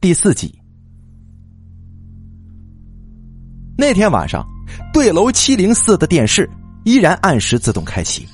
[0.00, 0.56] 第四集。
[3.76, 4.46] 那天晚上，
[4.92, 6.48] 对楼七零四的电视
[6.84, 8.24] 依然按时自动开启。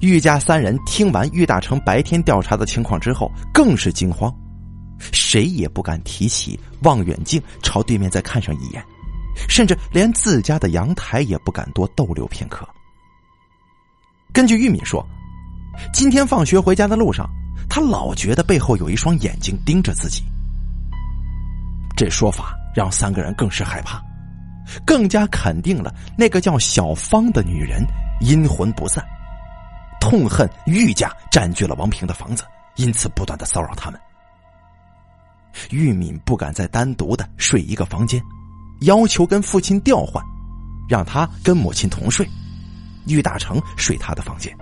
[0.00, 4.34] 玉家三人听完玉大成白天调查的情况之后，更是惊慌，
[5.12, 8.84] 谁也不敢提起望远镜朝对面再看上一眼，
[9.48, 12.68] 甚至连自家的阳台也不敢多逗留片刻。
[14.32, 15.06] 根据玉米说，
[15.92, 17.28] 今天放学回家的路上，
[17.68, 20.22] 他老觉得背后有一双眼睛盯着自己。
[21.96, 24.00] 这说法让三个人更是害怕，
[24.86, 27.84] 更加肯定了那个叫小芳的女人
[28.20, 29.04] 阴魂不散。
[30.00, 32.44] 痛恨玉家占据了王平的房子，
[32.76, 34.00] 因此不断的骚扰他们。
[35.70, 38.22] 玉敏不敢再单独的睡一个房间，
[38.82, 40.24] 要求跟父亲调换，
[40.88, 42.26] 让他跟母亲同睡，
[43.08, 44.56] 玉大成睡他的房间。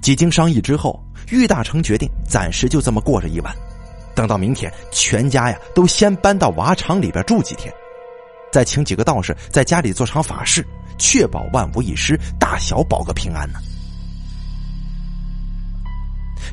[0.00, 3.54] 几经商议之后，玉大成决定暂时就这么过着一晚，
[4.14, 7.72] 等到明天，全家呀都先搬到瓦厂里边住几天，
[8.52, 10.66] 再请几个道士在家里做场法事。
[10.98, 13.58] 确保万无一失，大小保个平安呢。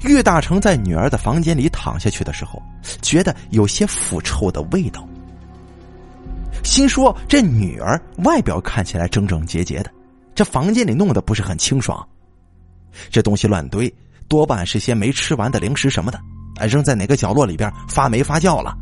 [0.03, 2.59] 玉大成在女儿的房间里躺下去的时候，
[3.02, 5.08] 觉得有些腐臭的味道，
[6.64, 9.92] 心说这女儿外表看起来整整洁洁的，
[10.34, 12.08] 这房间里弄得不是很清爽，
[13.09, 13.94] 这东西乱堆，
[14.28, 16.20] 多半是些没吃完的零食什么的，
[16.58, 18.78] 哎，扔在哪个角落里边发霉发酵了。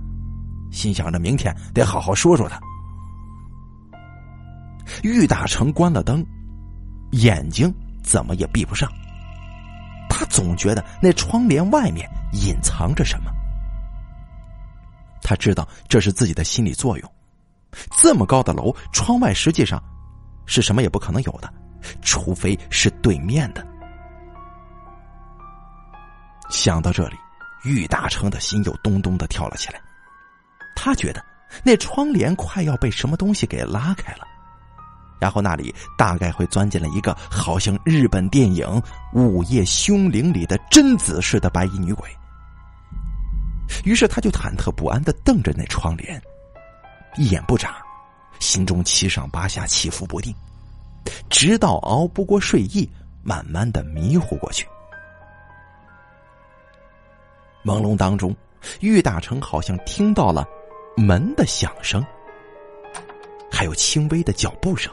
[0.71, 2.59] 心想着明天得好好说说他。
[5.03, 6.25] 玉大成关了灯，
[7.11, 8.91] 眼睛怎么也闭不上。
[10.09, 13.31] 他总觉得那窗帘外面隐藏着什么。
[15.21, 17.11] 他知道这是自己的心理作用。
[18.01, 19.81] 这么高的楼，窗外实际上
[20.45, 21.53] 是什么也不可能有的，
[22.01, 23.65] 除非是对面的。
[26.49, 27.15] 想到这里，
[27.63, 29.81] 玉大成的心又咚咚的跳了起来。
[30.75, 31.23] 他觉得
[31.63, 34.27] 那窗帘快要被什么东西给拉开了。
[35.19, 38.65] 然后那里大概会钻进了一个好像日本电影
[39.13, 42.07] 《午夜凶铃》里的贞子似的白衣女鬼。
[43.83, 46.21] 于是他就忐忑不安的瞪着那窗帘，
[47.17, 47.77] 一眼不眨，
[48.39, 50.33] 心中七上八下，起伏不定，
[51.29, 52.87] 直到熬不过睡意，
[53.23, 54.67] 慢慢的迷糊过去。
[57.67, 58.33] 朦胧当中，
[58.79, 60.47] 玉大成好像听到了
[60.95, 62.01] 门的响声，
[63.51, 64.89] 还有轻微的脚步声。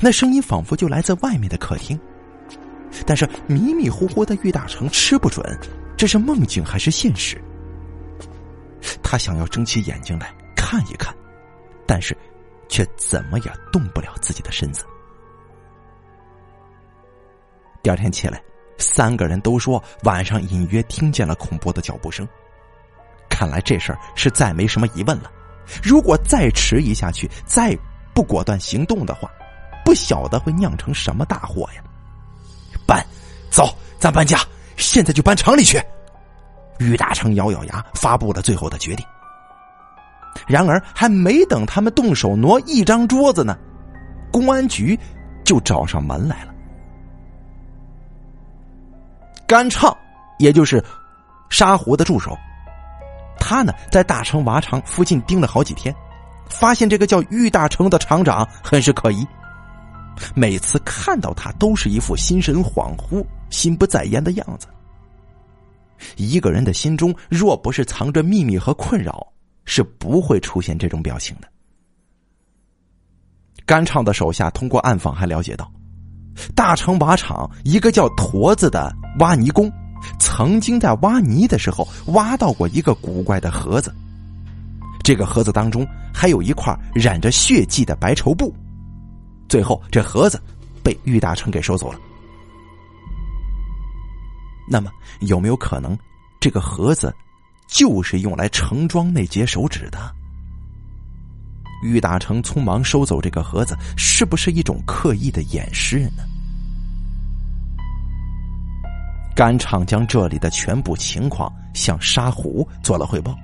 [0.00, 1.98] 那声音仿佛就来自外面的客厅，
[3.06, 5.46] 但是迷迷糊糊的玉大成吃不准
[5.96, 7.40] 这是梦境还是现实。
[9.00, 11.14] 他想要睁起眼睛来看一看，
[11.86, 12.16] 但是
[12.68, 14.84] 却怎么也动不了自己的身子。
[17.80, 18.42] 第二天起来，
[18.78, 22.26] 三个人都说晚上隐约听见了恐怖的脚步声。
[23.28, 25.30] 看来这事儿是再没什么疑问了。
[25.82, 27.76] 如果再迟疑下去，再
[28.14, 29.30] 不果断行动的话，
[29.84, 31.82] 不晓得会酿成什么大祸呀！
[32.86, 33.04] 搬，
[33.50, 33.68] 走，
[33.98, 34.38] 咱搬家，
[34.76, 35.78] 现在就搬厂里去。
[36.78, 39.04] 于大成咬咬牙，发布了最后的决定。
[40.46, 43.56] 然而，还没等他们动手挪一张桌子呢，
[44.32, 44.98] 公安局
[45.44, 46.54] 就找上门来了。
[49.48, 49.96] 甘畅，
[50.38, 50.84] 也就是
[51.48, 52.36] 沙湖的助手，
[53.40, 55.92] 他呢在大成瓦厂附近盯了好几天，
[56.50, 59.26] 发现这个叫于大成的厂长很是可疑。
[60.34, 64.66] 每次看到他，都是一副心神恍惚、心不在焉的样子。
[66.16, 69.26] 一个人的心中若不是藏着秘密和困扰，
[69.64, 71.48] 是不会出现这种表情的。
[73.64, 75.72] 甘畅的手下通过暗访还了解到，
[76.54, 79.70] 大成瓦厂一个叫驼子的挖泥工，
[80.18, 83.94] 曾经在挖泥的时候挖到过一个古怪的盒子，
[85.02, 88.54] 这个盒子当中还有一块染着血迹的白绸布。
[89.48, 90.40] 最后，这盒子
[90.82, 91.98] 被玉大成给收走了。
[94.70, 94.90] 那么，
[95.20, 95.98] 有没有可能，
[96.38, 97.14] 这个盒子
[97.66, 99.98] 就是用来盛装那截手指的？
[101.82, 106.24] 玉大成匆忙收走这个盒子，是不是一种刻意的掩饰呢？
[109.38, 113.38] 甘畅将这里的全部情况向沙湖做了汇报。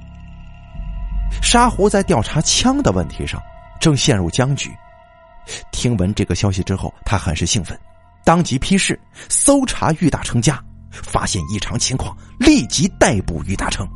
[1.41, 3.41] 沙湖在调查枪的问题上
[3.81, 4.73] 正陷入僵局。
[5.71, 7.79] 听闻这个消息之后，他很是兴奋，
[8.25, 8.99] 当即批示
[9.29, 10.61] 搜查玉大成家，
[10.91, 13.89] 发现异常情况，立即逮捕玉大成。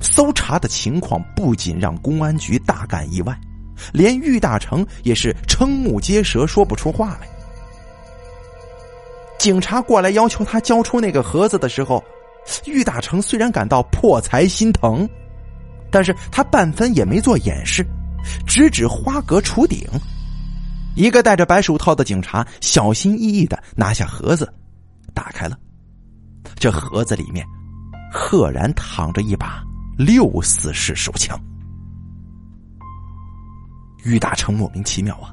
[0.00, 3.38] 搜查的情况不仅让公安局大感意外，
[3.92, 7.35] 连玉大成也是瞠目结舌，说不出话来。
[9.46, 12.02] 警察过来要求他交出那个盒子的时候，
[12.64, 15.08] 玉大成虽然感到破财心疼，
[15.88, 17.86] 但是他半分也没做掩饰，
[18.44, 19.88] 直指花格橱顶。
[20.96, 24.52] 一个戴着白手套的警察小心翼翼的拿下盒子，
[25.14, 25.56] 打开了。
[26.56, 27.46] 这盒子里面，
[28.12, 29.62] 赫然躺着一把
[29.96, 31.40] 六四式手枪。
[34.02, 35.30] 玉大成莫名其妙啊，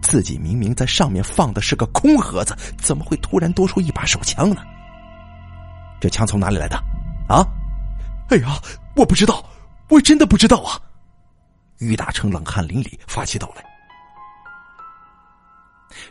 [0.00, 4.62] 自己明明在上面放的是个空盒子，怎么会突然多出一把手枪呢？
[6.00, 6.76] 这枪从哪里来的？
[7.28, 7.46] 啊？
[8.28, 8.60] 哎呀，
[8.96, 9.44] 我不知道，
[9.88, 10.80] 我真的不知道啊！
[11.78, 13.64] 于大成冷汗淋漓，发起抖来。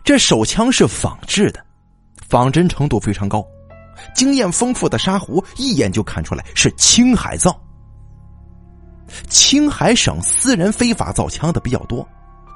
[0.03, 1.65] 这手枪是仿制的，
[2.27, 3.43] 仿真程度非常高，
[4.13, 7.59] 经验丰富的沙狐一眼就看出来是青海造。
[9.27, 12.07] 青海省私人非法造枪的比较多，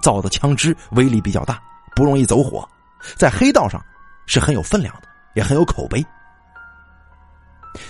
[0.05, 1.59] 造的枪支威力比较大，
[1.95, 2.69] 不容易走火，
[3.17, 3.83] 在黑道上
[4.27, 6.05] 是很有分量的，也很有口碑。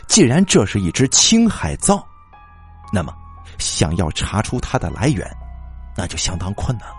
[0.07, 2.07] 既然这是一支青海造，
[2.93, 3.13] 那么
[3.57, 5.29] 想要查出它的来源，
[5.93, 6.95] 那就相当困难了。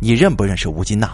[0.00, 1.10] 你认不认识吴金娜？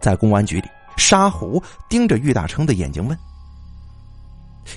[0.00, 3.16] 在公安局里，沙狐盯着玉大成的眼睛问。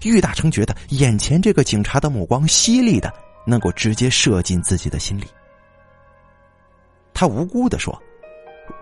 [0.04, 3.12] 玉大成觉得眼前这个警察的目光犀利的，
[3.46, 5.26] 能够直接射进自己的心里。
[7.14, 7.98] 他无辜的说：“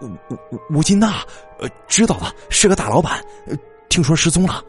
[0.02, 1.22] 吴吴吴金娜，
[1.60, 3.56] 呃，知道了，是个大老板，呃
[3.90, 4.64] 听说失踪了。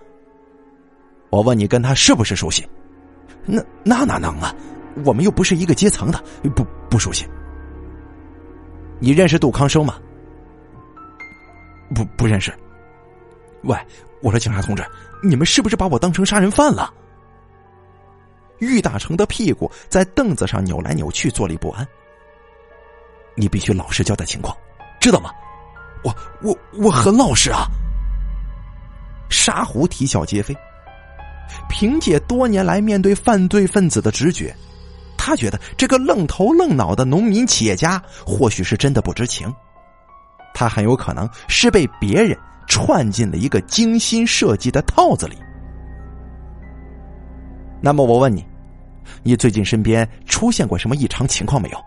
[1.30, 2.68] 我问你，跟他是不是熟悉？
[3.46, 4.54] 那那哪能啊？
[5.04, 6.22] 我们又不是一个阶层的，
[6.54, 7.26] 不不熟悉。”
[9.00, 9.98] 你认识杜康生吗？
[11.94, 12.52] 不不认识。
[13.62, 13.76] 喂，
[14.22, 14.84] 我说警察同志，
[15.22, 16.92] 你们是不是把我当成杀人犯了？
[18.64, 21.86] 玉大成的屁股在凳子上扭来扭去，坐立不安。
[23.36, 24.56] 你必须老实交代情况，
[25.00, 25.30] 知道吗？
[26.02, 27.66] 我我我很老实啊。
[29.30, 30.54] 沙狐啼笑皆非，
[31.68, 34.54] 凭借多年来面对犯罪分子的直觉。
[35.16, 39.52] 他觉得这个愣头愣脑的农民企业家或许是真的不知情，
[40.52, 42.38] 他很有可能是被别人
[42.68, 45.38] 串进了一个精心设计的套子里。
[47.80, 48.46] 那么我问你，
[49.22, 51.78] 你最近身边出现过什么异常情况没有？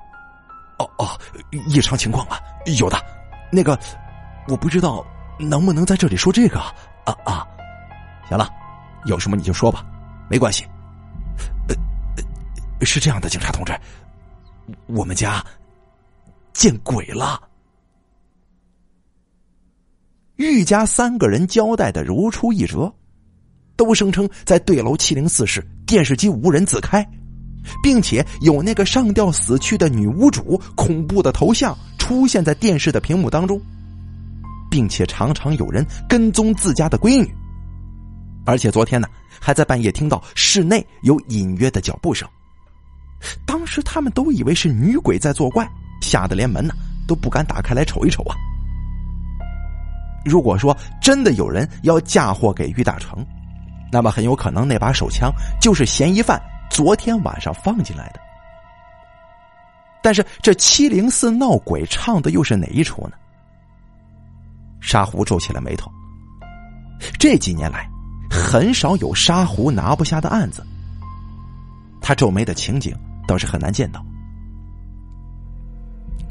[0.79, 1.19] 哦哦，
[1.67, 2.39] 异常情况啊，
[2.77, 2.97] 有的。
[3.51, 3.77] 那个，
[4.47, 5.05] 我不知道
[5.39, 7.47] 能不能在这里说这个啊啊。
[8.29, 8.49] 行了，
[9.05, 9.85] 有什么你就说吧，
[10.29, 10.65] 没关系。
[12.81, 13.73] 是这样的，警察同志，
[14.85, 15.43] 我们家
[16.53, 17.41] 见鬼了。
[20.35, 22.93] 玉家三个人交代的如出一辙，
[23.77, 27.07] 都声称在对楼七零四室电视机无人自开，
[27.81, 33.61] 并且有那个上吊死去的女屋主恐怖的头像出现在电视的屏幕当中，
[34.69, 37.33] 并且常常有人跟踪自家的闺女，
[38.45, 39.07] 而且昨天呢，
[39.39, 42.27] 还在半夜听到室内有隐约的脚步声。
[43.45, 45.67] 当时他们都以为是女鬼在作怪，
[46.01, 46.73] 吓得连门呢
[47.07, 48.35] 都不敢打开来瞅一瞅啊。
[50.25, 53.25] 如果说真的有人要嫁祸给于大成，
[53.91, 58.19] 那么很有可能那把手枪就是嫌疑犯昨天晚上放进来的。
[60.01, 63.13] 但是这七零四闹鬼唱的又是哪一出呢？
[64.79, 65.91] 沙狐皱起了眉头。
[67.19, 67.89] 这几年来，
[68.29, 70.65] 很少有沙狐拿不下的案子。
[72.01, 72.95] 他皱眉的情景。
[73.27, 74.01] 倒是很难见到。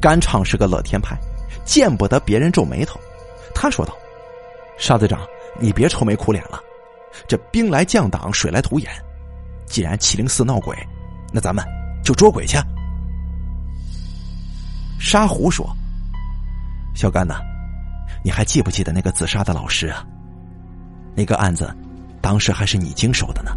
[0.01, 1.15] 甘畅是个乐天派，
[1.63, 2.99] 见不得别人皱眉头。
[3.53, 3.93] 他说道
[4.79, 5.19] ：“沙队长，
[5.59, 6.59] 你别愁眉苦脸了，
[7.27, 8.91] 这兵来将挡，水来土掩。
[9.65, 10.75] 既然七零四闹鬼，
[11.31, 11.63] 那咱们
[12.03, 12.57] 就捉鬼去。”
[14.99, 15.65] 沙狐说
[16.93, 17.39] ：“小甘呐，
[18.23, 20.05] 你还记不记得那个自杀的老师啊？
[21.15, 21.73] 那个案子，
[22.21, 23.51] 当时还是你经手的呢。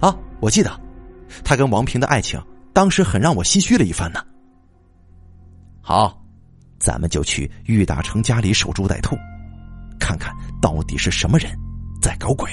[0.00, 0.70] 啊，我记得，
[1.42, 2.40] 他跟王平的爱情。”
[2.70, 4.20] 当时很让我唏嘘了一番呢。
[5.82, 6.16] 好，
[6.78, 9.16] 咱们就去玉大成家里守株待兔，
[9.98, 11.50] 看看到底是什么人
[12.00, 12.48] 在搞鬼。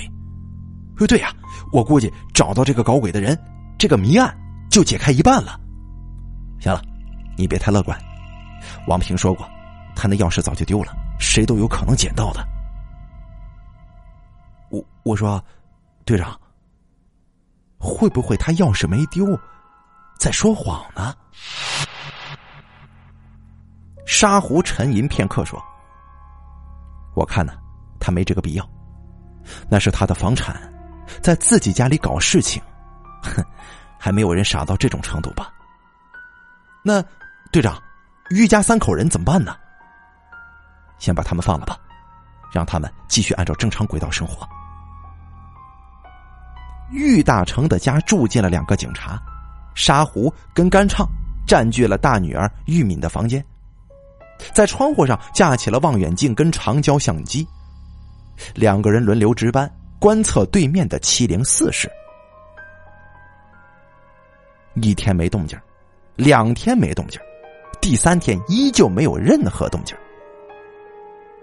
[1.00, 1.34] 呃，对呀，
[1.72, 3.38] 我估计找到这个搞鬼的人，
[3.78, 4.36] 这个谜案
[4.70, 5.60] 就解开一半了。
[6.60, 6.82] 行了，
[7.38, 8.00] 你别太乐观。
[8.88, 9.48] 王平说过，
[9.96, 12.46] 他那钥匙早就丢了，谁都有可能捡到的。
[14.70, 15.44] 我我说，
[16.06, 16.40] 队长，
[17.78, 19.26] 会不会他钥匙没丢？
[20.18, 21.14] 在说谎呢。
[24.06, 25.62] 沙湖沉吟片刻说
[27.16, 27.54] ：“我看呢，
[28.00, 28.68] 他没这个必要。
[29.70, 30.58] 那是他的房产，
[31.22, 32.62] 在自己家里搞事情，
[33.22, 33.44] 哼，
[34.00, 35.52] 还没有人傻到这种程度吧？
[36.84, 37.04] 那
[37.52, 37.82] 队长，
[38.30, 39.56] 玉家三口人怎么办呢？
[40.98, 41.78] 先把他们放了吧，
[42.52, 44.48] 让他们继续按照正常轨道生活。
[46.92, 49.20] 玉大成的家住进了两个警察，
[49.74, 51.08] 沙湖跟甘畅
[51.48, 53.44] 占据了大女儿玉敏的房间，
[54.54, 57.46] 在窗户上架起了望远镜跟长焦相机，
[58.54, 59.70] 两个人轮流值班
[60.06, 61.90] 观测对面的七零四室。
[64.76, 65.58] 一天没动静，
[66.16, 67.20] 两天没动静，
[67.82, 69.98] 第三天依旧没有任何动静。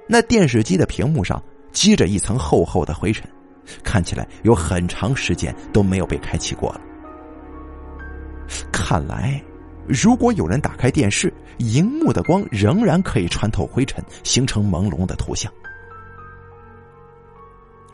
[0.06, 1.42] 那电视机的屏幕上
[1.72, 3.28] 积着一层厚厚的灰尘。
[3.82, 6.80] 看起来有很长时间都没有被开启过了。
[8.70, 9.42] 看来，
[9.88, 15.52] 如果有人打开电视，荧幕的光仍然可以穿透灰尘，形成朦胧的图像。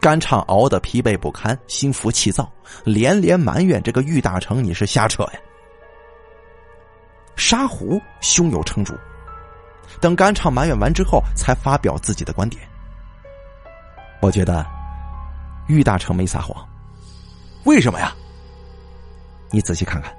[0.00, 2.50] 甘畅熬得疲惫不堪，心浮气躁，
[2.84, 5.40] 连连埋怨这个玉大成：“你是瞎扯呀！”
[7.36, 8.94] 沙湖胸有成竹，
[10.00, 12.62] 等甘畅埋怨完之后，才发表自己的观点。
[14.20, 14.66] 我觉得。
[15.68, 16.66] 玉大成没撒谎，
[17.64, 18.14] 为什么呀？
[19.50, 20.10] 你仔细看看，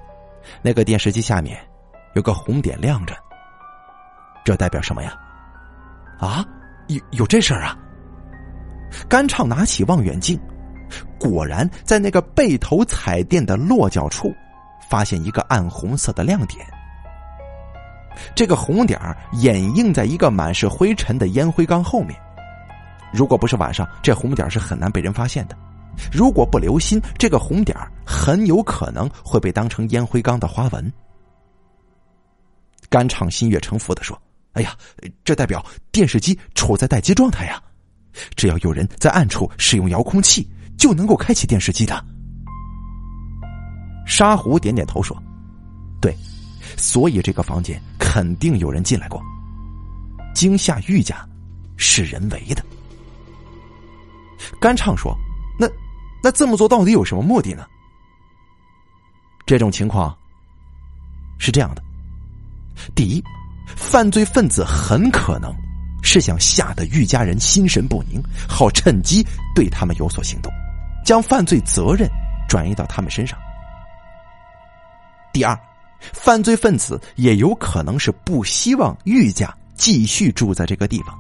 [0.61, 1.59] 那个电视机下面
[2.13, 3.17] 有个红点亮着，
[4.45, 5.19] 这代表什么呀？
[6.19, 6.45] 啊，
[6.85, 7.75] 有有这事儿啊！
[9.07, 10.39] 甘畅拿起望远镜，
[11.19, 14.33] 果然在那个背头彩电的落脚处，
[14.89, 16.65] 发现一个暗红色的亮点。
[18.35, 22.19] 这个红点儿掩映在一个满是灰尘的烟灰缸后面。
[23.13, 25.57] 如果不是晚上，这红点儿是很难被人发现的。
[26.11, 30.91] 如果不留心，这个红点儿很有可能会被当成烟灰缸的花纹。
[32.89, 34.19] 甘畅心悦诚服的说
[34.53, 34.75] ：“哎呀，
[35.23, 37.61] 这代表电视机处在待机状态呀！
[38.35, 40.47] 只要有人在暗处使用遥控器，
[40.77, 42.05] 就能够开启电视机的。”
[44.05, 45.15] 沙湖点点头说
[46.01, 46.15] ：“对，
[46.77, 49.21] 所以这个房间肯定有人进来过。
[50.33, 51.27] 惊吓玉家
[51.77, 52.65] 是人为的。”
[54.59, 55.15] 甘畅说
[55.59, 55.67] ：“那，
[56.23, 57.65] 那这么做到底有什么目的呢？”
[59.45, 60.15] 这种情况
[61.39, 61.83] 是这样的：
[62.95, 63.23] 第一，
[63.67, 65.53] 犯罪分子很可能
[66.09, 69.23] 是想吓得玉家人心神不宁，好趁机
[69.53, 70.51] 对他们有所行动，
[71.05, 72.09] 将犯罪责任
[72.47, 73.37] 转移到他们身上；
[75.31, 75.55] 第二，
[76.11, 81.15] 犯罪分子也有可能是不希望玉家继续住在这个地方。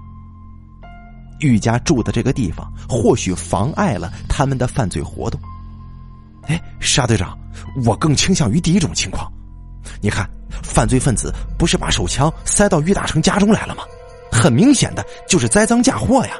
[1.39, 5.39] 玉家住的这个地方，或许妨碍了他们的犯罪活动。
[6.47, 7.37] 哎，沙队长，
[7.85, 9.31] 我更倾向于第一种情况。
[10.01, 10.27] 你看，
[10.63, 13.83] 犯罪分子不是把手枪塞到玉大成家中来了吗？
[14.39, 16.37] 很明显的就是栽赃嫁祸呀。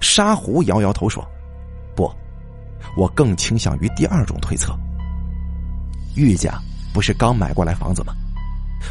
[0.00, 1.26] 沙湖摇摇头说
[1.96, 2.10] ：“不，
[2.96, 4.72] 我更倾向于第二种推测。
[6.14, 6.58] 玉家
[6.94, 8.14] 不是刚买过来房子吗？”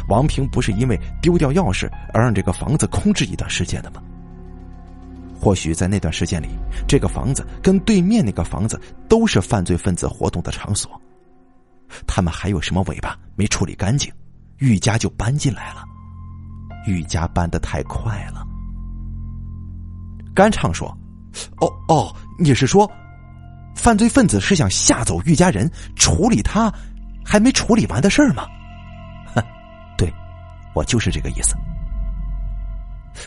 [0.08, 4.00] 王平不是因为丢掉钥匙而让这个房子空置一段时间的吗？
[5.40, 6.48] 或许在那段时间里，
[6.86, 11.00] 这个房子跟对面那个房子都是犯罪分子活动的场所。
[12.06, 14.12] 他们还有什么尾巴没处理干净，
[14.58, 15.84] 玉家就搬进来了。
[16.86, 18.46] 玉家搬的太快了。
[20.34, 20.88] 甘畅说
[21.60, 22.90] ：“哦哦，你是说，
[23.74, 26.72] 犯罪分子是想吓走玉家人，处理他
[27.24, 28.46] 还没处理完的事儿吗
[29.98, 30.12] 对？”
[30.74, 31.54] 我就是这个意思。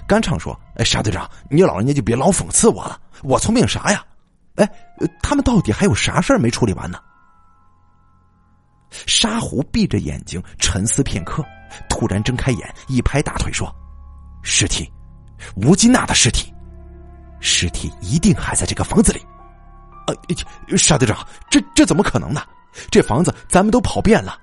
[0.07, 4.03] 甘畅说：“哎，沙队长，你老人家就别老讽刺我了，我聪明啥呀？
[4.55, 4.69] 哎，
[5.21, 6.97] 他们到底还有啥事儿没处理完呢？”
[9.07, 11.43] 沙湖闭着眼睛沉思片刻，
[11.89, 13.73] 突然睁开眼，一拍大腿说
[14.41, 14.91] ：“尸体，
[15.55, 16.53] 吴金娜的尸体，
[17.39, 19.25] 尸体一定还在这个房子里。”
[20.07, 22.41] 呃，沙队长，这这怎么可能呢？
[22.91, 24.39] 这房子咱们都跑遍了。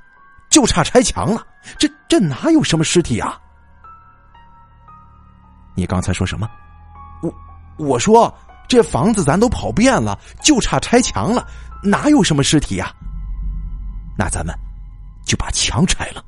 [0.48, 1.46] 就差拆墙了，
[1.78, 3.40] 这这哪有什么尸体啊？
[5.76, 6.50] 你刚才说什么？
[7.22, 7.32] 我
[7.78, 11.46] 我说这房子咱都跑遍了，就差拆墙了，
[11.84, 12.92] 哪有什么尸体呀？
[14.18, 14.52] 那咱们
[15.24, 16.24] 就把墙拆了。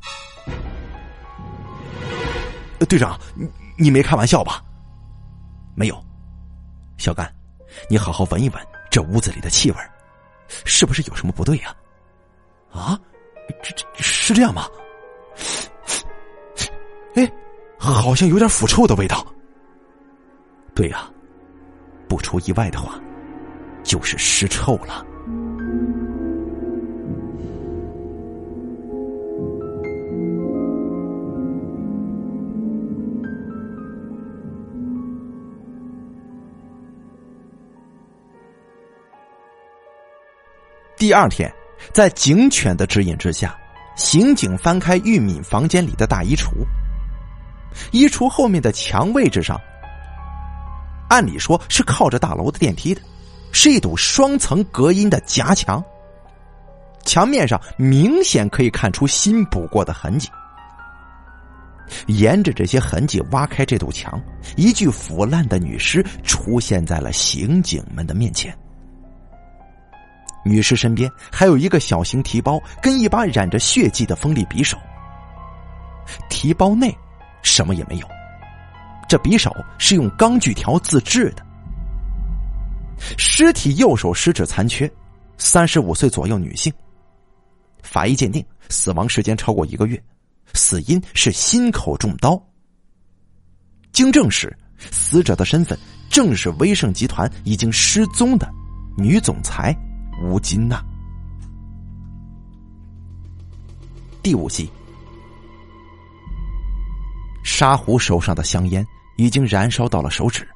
[2.84, 3.48] 队长，你
[3.78, 4.62] 你没开玩笑吧？
[5.74, 6.04] 没有，
[6.98, 7.32] 小甘，
[7.88, 9.76] 你好好闻一闻这屋子里的气味，
[10.64, 11.74] 是不是有什么不对呀？
[12.70, 12.98] 啊？
[13.62, 14.66] 这这是这样吗？
[17.14, 17.30] 哎，
[17.78, 19.26] 好像有点腐臭的味道。
[20.74, 21.10] 对呀，
[22.08, 22.98] 不出意外的话，
[23.82, 25.04] 就是尸臭了。
[41.02, 41.52] 第二天。
[41.92, 43.58] 在警犬的指引之下，
[43.96, 46.64] 刑警翻开玉敏房间里的大衣橱，
[47.90, 49.60] 衣橱后面的墙位置上，
[51.08, 53.02] 按理说是靠着大楼的电梯的，
[53.50, 55.84] 是一堵双层隔音的夹墙。
[57.04, 60.28] 墙面上明显可以看出新补过的痕迹。
[62.06, 64.22] 沿着这些痕迹挖开这堵墙，
[64.56, 68.56] 一具腐烂的女尸出现在了刑警们的面前。
[70.44, 74.76] 女尸身边还有一个小型提包，跟一把染着血迹的锋利匕首。
[76.28, 76.96] 提包内
[77.42, 78.06] 什么也没有，
[79.08, 81.46] 这匕首是用钢锯条自制的。
[83.16, 84.90] 尸体右手食指残缺，
[85.38, 86.72] 三十五岁左右女性。
[87.82, 90.00] 法医鉴定死亡时间超过一个月，
[90.54, 92.40] 死因是心口中刀。
[93.92, 94.56] 经证实，
[94.90, 98.48] 死者的身份正是威盛集团已经失踪的
[98.96, 99.76] 女总裁。
[100.20, 100.84] 吴金娜。
[104.22, 104.70] 第五集，
[107.42, 110.46] 沙狐手上的香烟已经燃烧到了手指。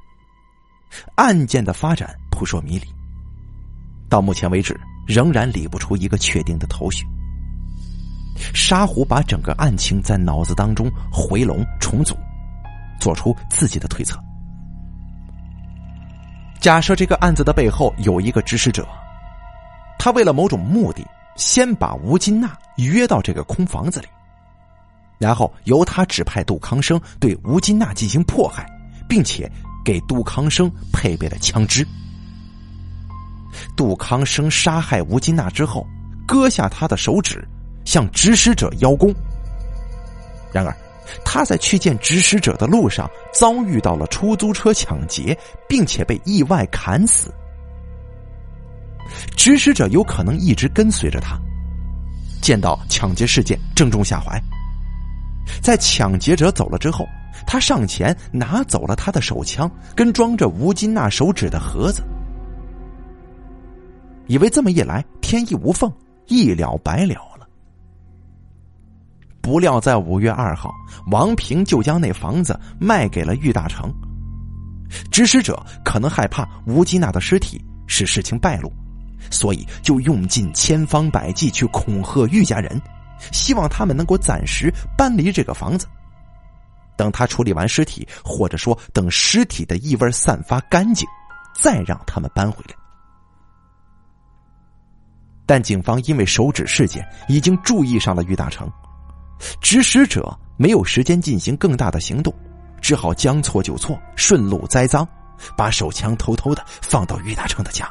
[1.17, 2.87] 案件的发展扑朔迷离，
[4.09, 7.05] 到目前为止仍然理不出一个确定的头绪。
[8.55, 12.17] 沙狐把整个案情在脑子当中回笼重组，
[13.01, 14.17] 做出自己的推测。
[16.61, 18.87] 假设这个案子的背后有一个指使者。
[19.99, 21.05] 他为了某种目的，
[21.37, 24.07] 先把吴金娜约到这个空房子里，
[25.19, 28.67] 然后由他指派杜康生对吴金娜进行迫害，
[29.09, 29.51] 并且
[29.85, 31.87] 给杜康生配备了枪支。
[33.77, 35.87] 杜康生杀害吴金娜之后，
[36.27, 37.47] 割下他的手指，
[37.85, 39.15] 向指使者邀功。
[40.53, 40.77] 然而，
[41.25, 45.37] 他在去见指使者的路上遭遇到了出租车抢劫，
[45.69, 47.33] 并且被意外砍死。
[49.37, 51.39] 指使者有可能一直跟随着他，
[52.41, 54.41] 见到抢劫事件正中下怀。
[55.63, 57.07] 在抢劫者走了之后，
[57.47, 62.03] 他上前拿走了他的手枪跟装着吴金娜手指的盒子，
[64.27, 65.93] 以为这么一来天衣无缝，
[66.27, 67.47] 一了百了了。
[69.41, 70.75] 不料在五月二号，
[71.13, 73.93] 王平就将那房子卖给了郁大成。
[75.11, 78.73] 指使者可能害怕吴金娜的尸体使事情败露。
[79.31, 82.81] 所以，就用尽千方百计去恐吓玉家人，
[83.33, 85.87] 希望他们能够暂时搬离这个房子。
[86.97, 91.07] 等他处理完尸体，或者说等尸体的异味散发干净，
[91.61, 92.75] 再让他们搬回来。
[95.45, 98.69] 但警方因为手指事件已经注意上了玉大成，
[99.61, 102.35] 指使者没有时间进行更大的行动，
[102.81, 105.07] 只好将错就错，顺路栽赃，
[105.57, 107.89] 把手枪偷偷的放到玉大成的家。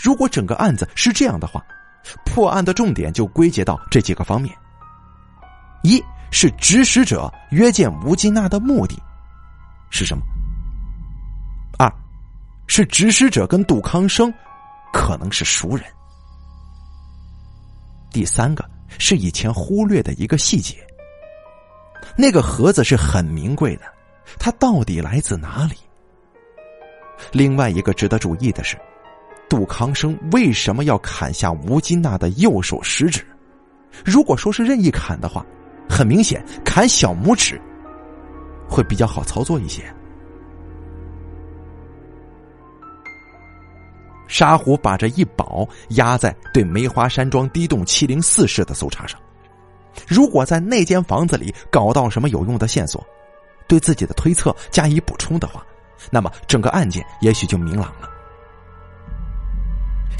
[0.00, 1.64] 如果整个案子是这样的话，
[2.24, 4.56] 破案的重点就归结到这几个方面：
[5.82, 9.00] 一是指使者约见吴金娜的目的
[9.90, 10.22] 是什么；
[11.78, 11.92] 二
[12.66, 14.32] 是指使者跟杜康生
[14.92, 15.84] 可能是熟人；
[18.10, 18.64] 第三个
[18.98, 20.76] 是以前忽略的一个细节，
[22.16, 23.84] 那个盒子是很名贵的，
[24.38, 25.76] 它到底来自哪里？
[27.32, 28.76] 另外一个值得注意的是。
[29.48, 33.24] 杜康生为什么要砍下吴金娜的右手食指？
[34.04, 35.44] 如果说是任意砍的话，
[35.88, 37.60] 很明显砍小拇指
[38.68, 39.82] 会比较好操作一些。
[44.26, 49.18] 沙虎把这一宝压在对梅花山庄 D 栋七零四室的搜查上，
[50.08, 53.06] 如果在那间房子里搞到什么有用的线索，
[53.68, 55.64] 对自己的推测加以补充的话，
[56.10, 58.15] 那么整个案件也许就明朗了。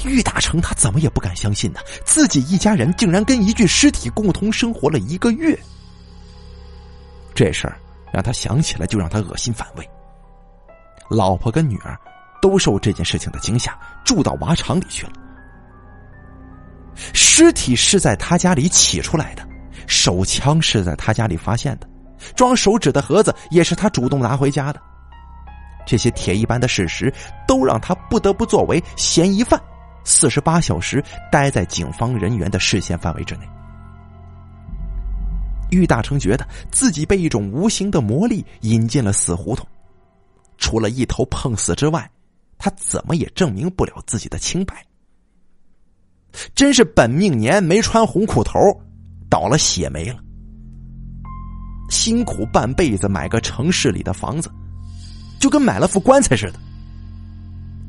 [0.05, 1.79] 玉大成他怎么也不敢相信呢？
[2.05, 5.57] 自己一家人竟然跟一具尸体共同生活了一个月，
[7.33, 7.77] 这事儿
[8.11, 9.89] 让他想起来就让他恶心反胃。
[11.09, 11.97] 老婆跟女儿
[12.41, 15.13] 都受这件事情的惊吓，住到瓦厂里去了。
[17.13, 19.47] 尸体是在他家里起出来的，
[19.87, 21.87] 手枪是在他家里发现的，
[22.35, 24.81] 装手指的盒子也是他主动拿回家的。
[25.85, 27.13] 这些铁一般的事实
[27.47, 29.61] 都让他不得不作为嫌疑犯。
[30.07, 33.41] 四十八小时待在警方人员的视线范围之内，
[35.69, 39.67] 郁大成觉得自己被一种无形的魔力引进了死胡同，
[40.57, 42.09] 除了一头碰死之外，
[42.57, 44.81] 他怎么也证明不了自己的清白。
[46.55, 48.57] 真是本命年没穿红裤头，
[49.29, 50.19] 倒了血霉了。
[51.89, 54.49] 辛苦半辈子买个城市里的房子，
[55.37, 56.59] 就跟买了副棺材似的。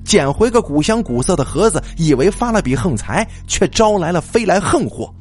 [0.09, 5.15] 捡回个古香古色的盒子，以为发了笔横财，却招来了飞来横祸。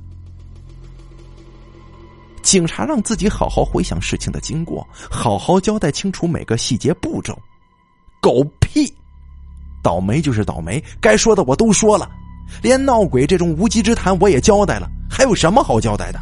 [2.41, 7.37] 警察让自己好好回想事情的经过，好好交代清楚每个细节步骤。
[8.21, 8.89] 狗屁！
[9.83, 12.09] 倒霉就是倒霉，该说的我都说了，
[12.61, 16.19] 连闹鬼这种无稽之谈我也交代了，还有什么好交代的？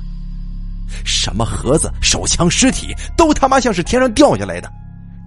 [1.05, 4.67] 什么盒子、手枪、尸体，都他妈像是天上掉下来的，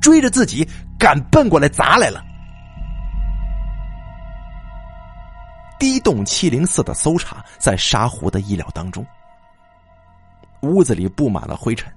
[0.00, 2.24] 追着自己敢奔过来砸来了。
[5.78, 9.06] 第栋七零四的搜查在沙湖的意料当中。
[10.62, 11.92] 屋子里布满了灰尘，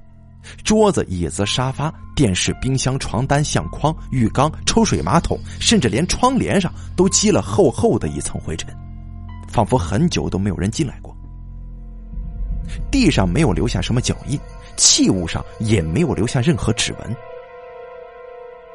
[0.64, 8.72] 桌子、椅子、沙发、电视、冰箱、床单、相框、浴缸、抽水马桶，甚至连窗帘上都积了厚厚的一层灰尘，
[9.48, 11.16] 仿佛很久都没有人进来过。
[12.92, 14.40] 地上没有留下什么脚印，
[14.78, 17.16] 器物上也没有留下任何指纹。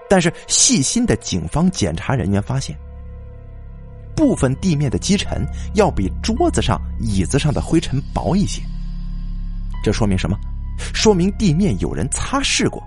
[0.09, 2.77] 但是细心的警方检查人员发现。
[4.17, 8.63] 部分地面的积尘要比桌子上、椅子上的灰尘薄一些，
[9.85, 10.37] 这说明什么？
[10.93, 12.83] 说明地面有人擦拭过，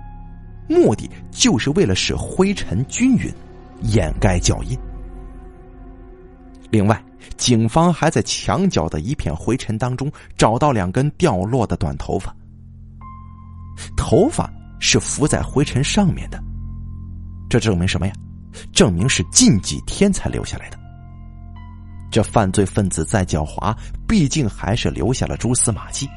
[0.68, 3.32] 目的就是为了使灰尘均匀，
[3.82, 4.78] 掩盖脚印。
[6.70, 7.02] 另外，
[7.36, 12.34] 警方还在墙角的一片灰尘当中找到两根掉落的短头发，
[13.96, 16.42] 头发是浮在灰尘上面的，
[17.48, 18.12] 这证明什么呀？
[18.72, 20.79] 证明是近几天才留下来的。
[22.10, 23.76] 这犯罪分子再狡猾，
[24.08, 26.08] 毕竟还是留下了蛛丝马迹。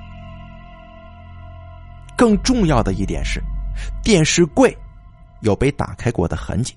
[2.17, 3.41] 更重要的一点是，
[4.03, 4.75] 电视柜
[5.41, 6.75] 有被打开过的痕迹，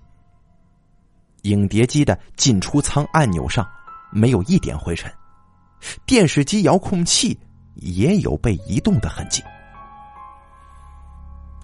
[1.42, 3.66] 影碟机的进出舱按钮上
[4.10, 5.12] 没有一点灰尘，
[6.04, 7.38] 电视机遥控器
[7.74, 9.42] 也有被移动的痕迹。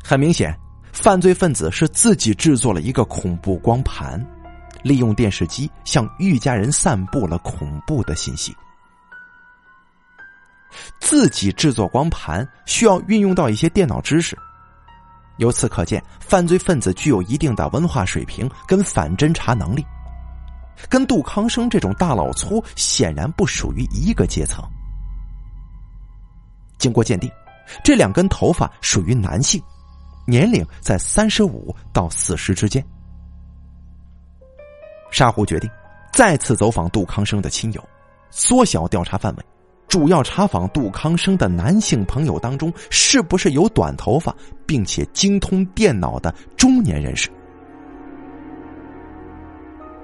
[0.05, 0.57] 很明显，
[0.93, 4.23] 犯罪分子是自己制作了一个恐怖光盘。
[4.83, 8.55] 利用电视机向玉家人散布了恐怖的信息。
[10.99, 14.37] 自己制作光盘需要运用到一些电脑知识，
[15.37, 19.85] 由此可见，犯罪分子具有一定的文化水平跟反侦查能力，
[20.89, 24.65] 跟杜康生这种大老粗显然不属于一个阶层。
[26.79, 27.31] 经过鉴定，
[27.85, 29.63] 这两根头发属于男性，
[30.27, 32.85] 年龄在三十五到四十之间。
[35.13, 35.71] 沙湖决定
[36.13, 37.89] 再次走访杜康生的亲友，
[38.31, 39.45] 缩小调查范围，
[39.87, 44.35] 主要查访杜康生的男性朋友当中是不是有短头发
[44.67, 47.31] 并且精通电脑的中年人士。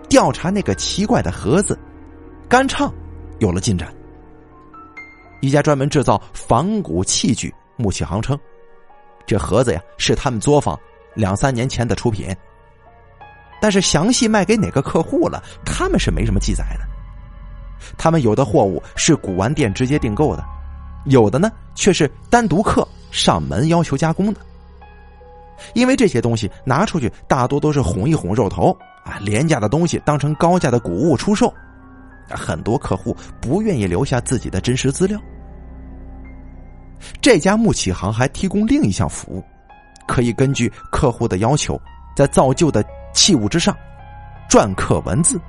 [0.09, 1.79] 调查那个奇怪的盒子，
[2.49, 2.92] 干唱
[3.40, 3.92] 有了进展。
[5.40, 8.38] 一家专门制造仿古器具木器行称，
[9.27, 10.79] 这盒子呀是他们作坊
[11.14, 12.35] 两三年前的出品。
[13.61, 16.87] 但是详细卖给哪个客户了，他们是没什么记载的。
[17.97, 20.44] 他们有的货物是古玩店直接订购的，
[21.07, 24.40] 有的呢却是单独客上门要求加工的。
[25.75, 31.53] 因为这些东西拿出去大多都是哄一哄肉头啊，廉价的东西当成高价的古物出售，
[32.31, 35.21] 很多客户不愿意留下自己的真实资料。
[37.21, 39.44] 这家木器行还提供另一项服务，
[40.07, 41.81] 可以根据客户的要求，
[42.16, 42.85] 在造就的。
[43.12, 43.77] 器物之上，
[44.49, 45.40] 篆刻文字。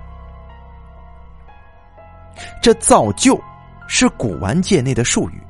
[2.61, 3.39] 这造就，
[3.87, 5.41] 是古玩界内的术语，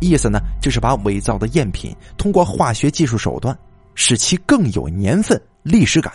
[0.00, 3.56] 意思呢就是把伪造的赝品通过化学技术手段，
[3.94, 6.12] 使其更有年份、历史感，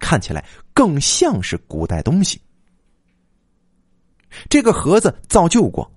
[0.00, 2.40] 看起来更像是古代东西。
[4.48, 5.90] 这个盒子造就过，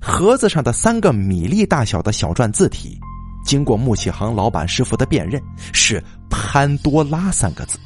[0.00, 3.00] 盒子上的三个米粒大小的小篆字体，
[3.44, 7.78] 经过木器行老板师傅的辨认，是“潘多拉”三个字。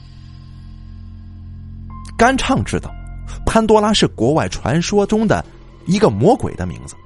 [2.17, 2.91] 甘畅知道，
[3.45, 5.45] 潘多拉是国外传说中的
[5.87, 6.97] 一个魔鬼的名字。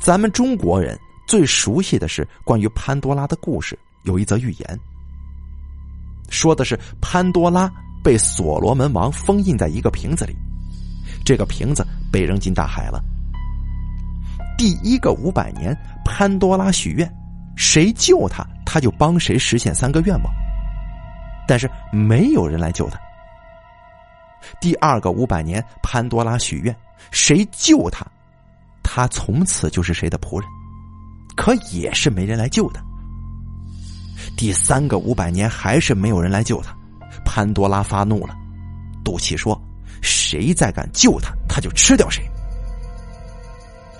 [0.00, 4.80] 咱们中国人最熟悉的是关于潘多拉的故事，有一则寓言，
[6.30, 7.70] 说的是潘多拉
[8.02, 10.36] 被所罗门王封印在一个瓶子里，
[11.24, 13.02] 这个瓶子被扔进大海了。
[14.56, 17.12] 第一个五百年，潘多拉许愿，
[17.56, 20.32] 谁救他，他就帮谁实现三个愿望，
[21.46, 22.98] 但是没有人来救他。
[24.60, 26.74] 第二个五百年，潘多拉许愿，
[27.10, 28.06] 谁救他，
[28.82, 30.48] 他从此就是谁的仆人。
[31.36, 32.82] 可也是没人来救他。
[34.36, 36.76] 第三个五百年，还是没有人来救他，
[37.24, 38.34] 潘多拉发怒了，
[39.04, 39.60] 赌气说
[40.02, 42.28] ：“谁再敢救他，他就吃掉谁。”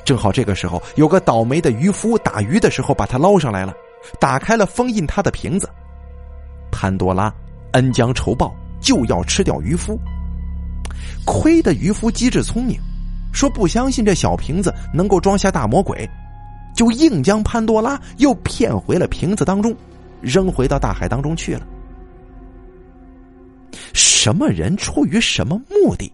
[0.05, 3.74] 正好这个时候，有个倒霉的渔夫打鱼的时候把他捞上来了，
[4.18, 5.68] 打开了封印他的瓶子。
[6.72, 7.33] 潘多拉
[7.72, 9.98] 恩将仇报，就要吃掉渔夫。
[11.28, 12.80] 亏得渔夫机智聪明，
[13.32, 16.08] 说不相信这小瓶子能够装下大魔鬼，
[16.74, 19.76] 就硬将潘多拉又骗回了瓶子当中，
[20.22, 21.66] 扔回到大海当中去了。
[23.92, 26.10] 什么人出于什么目的，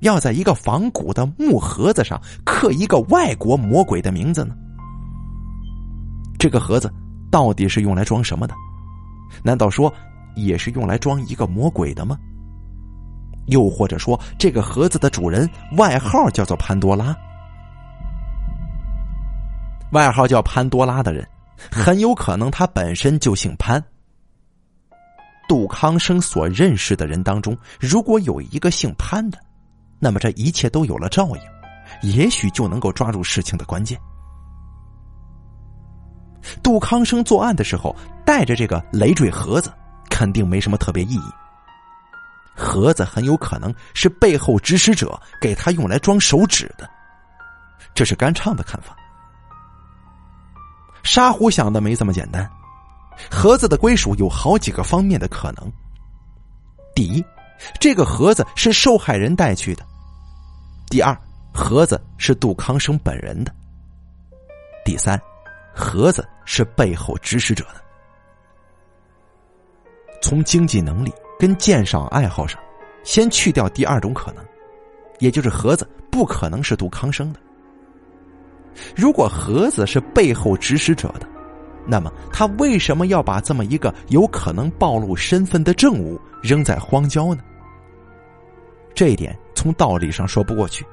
[0.00, 4.56] 要在一个仿古的木盒子上刻一个外国魔鬼的名字呢？
[6.38, 6.90] 这个盒子
[7.30, 8.54] 到底是用来装什么的？
[9.42, 9.92] 难道说
[10.34, 12.16] 也是用来装一个魔鬼的吗？
[13.46, 17.14] 又或者说，这个盒子的主人外号叫做潘多拉？
[19.92, 21.26] 外号叫潘多拉的人，
[21.70, 23.82] 很有可能他本身就姓潘。
[25.46, 29.38] 杜康生所认识的人当中，如果有一个姓潘的，
[30.00, 33.98] 那么这一切都有了照应，也许就能够抓住事情的关键。
[36.62, 39.70] 杜康生作案的时候带着这个累赘盒子，
[40.10, 41.30] 肯定没什么特别意义。
[42.54, 46.88] 盒子很有可能是背后指使者给他用来装手指的，
[47.94, 48.96] 这是甘畅的看法。
[51.02, 52.48] 沙虎想的没这么简单，
[53.30, 55.72] 盒子的归属有好几个方面的可能。
[56.94, 57.24] 第一，
[57.80, 59.84] 这个盒子是受害人带去的；
[60.88, 61.16] 第二，
[61.52, 63.52] 盒子是杜康生本人的；
[64.84, 65.20] 第三，
[65.74, 67.82] 盒子是背后指使者的。
[70.22, 72.60] 从经济能力跟鉴赏爱好上，
[73.02, 74.44] 先去掉第二种可能，
[75.18, 77.40] 也就是盒子不可能是杜康生的。
[78.96, 81.28] 如果盒子是背后指使者的，
[81.86, 87.42] 那么他为什么要把这么一个有可能暴露身份的证物扔在荒郊呢？
[88.94, 90.84] 这一点从道理上说不过去。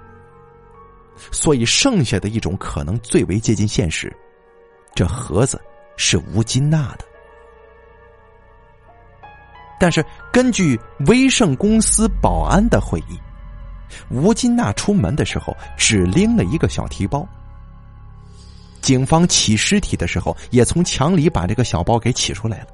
[1.32, 4.12] 所以剩下的一种可能最为接近现实，
[4.96, 5.60] 这盒子
[5.98, 7.06] 是吴金娜的。
[9.82, 13.20] 但是根据威盛公司保安的回忆，
[14.12, 17.28] 吴金娜出门的时候只拎了一个小提包。
[18.80, 22.68] 警方起尸体的时候，也从墙里把这个小包给起出来了。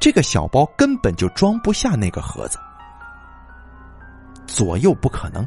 [0.00, 2.58] 这个小包根本就装不下那个盒子，
[4.46, 5.46] 左右不可能。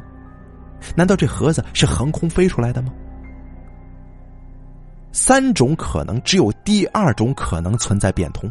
[0.94, 2.92] 难道这盒子是横空飞出来的吗？
[5.10, 8.48] 三种可能，只有第二种可能存在变通。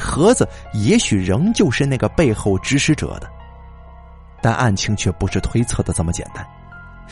[0.00, 3.30] 盒子也许仍旧是那个背后指使者的，
[4.42, 6.44] 但案情却不是推测的这么简单。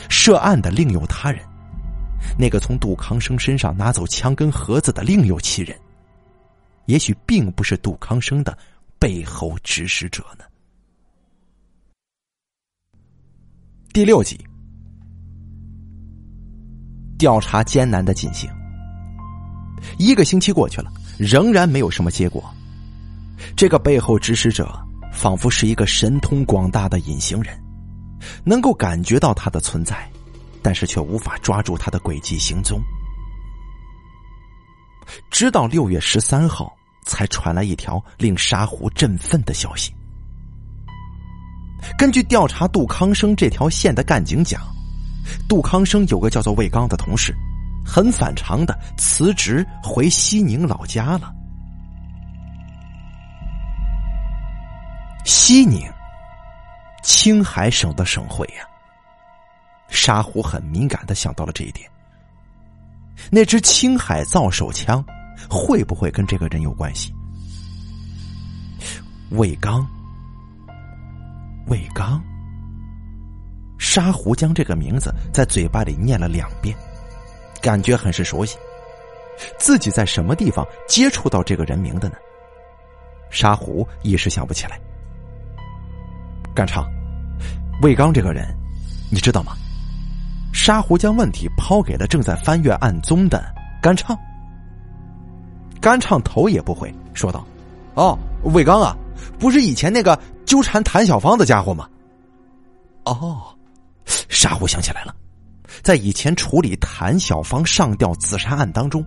[0.09, 1.41] 涉案的另有他人。
[2.37, 5.77] 那个从杜康生身上拿走枪跟盒子的另有其人，
[6.85, 8.57] 也许并不是杜康生的
[8.99, 10.43] 背后指使者呢。
[13.93, 14.37] 第六集，
[17.17, 18.49] 调查艰难的进行，
[19.97, 22.53] 一个星期过去了，仍然没有什么结果。
[23.55, 24.69] 这个背后指使者
[25.11, 27.57] 仿佛是一个神通广大的隐形人，
[28.43, 30.09] 能够感觉到他的存在。
[30.61, 32.81] 但是却无法抓住他的轨迹行踪，
[35.31, 36.75] 直到六月十三号，
[37.05, 39.93] 才传来一条令沙湖振奋的消息。
[41.97, 44.61] 根据调查杜康生这条线的干警讲，
[45.47, 47.33] 杜康生有个叫做魏刚的同事，
[47.85, 51.33] 很反常的辞职回西宁老家了。
[55.29, 55.87] 西宁，
[57.03, 58.67] 青海省的省会呀。
[59.87, 61.87] 沙虎很敏感的想到了这一点。
[63.29, 65.05] 那支青海造手枪
[65.47, 67.13] 会不会跟这个人有关系？
[69.29, 69.87] 魏刚，
[71.67, 72.19] 魏刚。
[73.77, 76.75] 沙湖将这个名字在嘴巴里念了两遍，
[77.61, 78.57] 感觉很是熟悉。
[79.59, 82.15] 自己在什么地方接触到这个人名的呢？
[83.29, 84.79] 沙湖一时想不起来。
[86.55, 86.85] 干唱，
[87.81, 88.45] 魏刚这个人，
[89.09, 89.53] 你知道吗？
[90.51, 93.43] 沙湖将问题抛给了正在翻阅案宗的
[93.81, 94.17] 甘畅。
[95.79, 97.45] 甘畅头也不回，说道
[97.95, 98.97] ：“哦，魏刚啊，
[99.37, 101.87] 不是以前那个纠缠谭小芳的家伙吗？”
[103.05, 103.41] 哦，
[104.27, 105.15] 沙湖想起来了，
[105.81, 109.05] 在以前处理谭小芳上吊自杀案当中，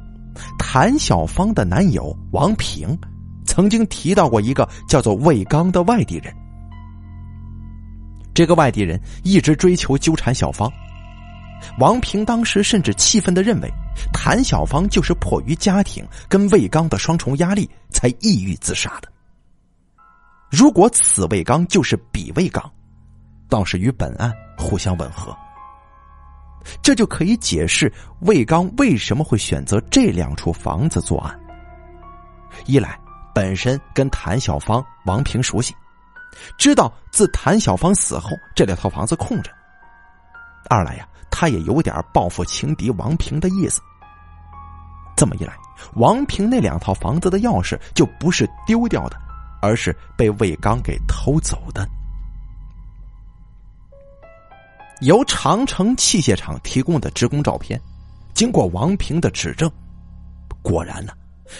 [0.58, 2.98] 谭小芳的男友王平
[3.44, 6.34] 曾经提到过一个叫做魏刚的外地人。
[8.34, 10.70] 这个外地人一直追求纠缠小芳。
[11.78, 13.70] 王平当时甚至气愤的认为，
[14.12, 19.08] 谭小芳就是迫于家庭跟魏刚的双重压力才抑郁自杀的。
[20.50, 22.68] 如果此魏刚就是彼魏刚，
[23.48, 25.36] 倒是与本案互相吻合。
[26.82, 31.38] 这就可以解释魏刚为什么会选择这两处房子作案。
[32.66, 32.98] 一来，
[33.34, 35.74] 本身跟谭小芳、王平熟悉，
[36.58, 39.50] 知道自谭小芳死后这两套房子空着；
[40.68, 41.08] 二来呀。
[41.34, 43.80] 他也有点报复情敌王平的意思，
[45.16, 45.54] 这么一来，
[45.94, 49.16] 王平那两套房子的钥匙就不是丢掉的，
[49.62, 51.88] 而是被魏刚给偷走的。
[55.00, 57.80] 由长城器械厂提供的职工照片，
[58.34, 59.68] 经过王平的指证，
[60.60, 61.14] 果然呢，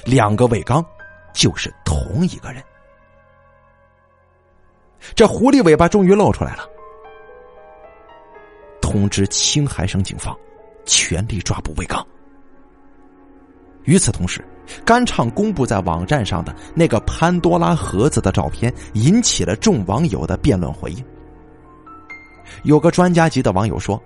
[0.04, 0.84] 两个魏刚
[1.32, 2.62] 就是同一个人。
[5.14, 6.64] 这狐狸尾巴终于露出来了，
[8.80, 10.36] 通知青海省警方，
[10.84, 12.06] 全力抓捕魏刚。
[13.84, 14.44] 与此同时，
[14.84, 21.04] 甘畅公布在网站上的那个潘多拉盒子的照片，引起了众网友的辩论回应。
[22.62, 24.00] 有个专家级的网友说，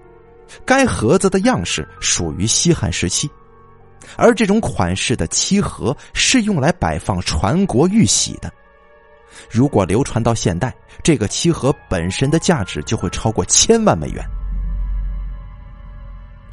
[0.65, 3.29] 该盒子的样式属于西汉时期，
[4.17, 8.51] 而这种款式的漆盒是用来摆放传国玉玺的。
[9.51, 14.25] 如果流传到现代，这个漆盒本身的价值就会超过千万美元。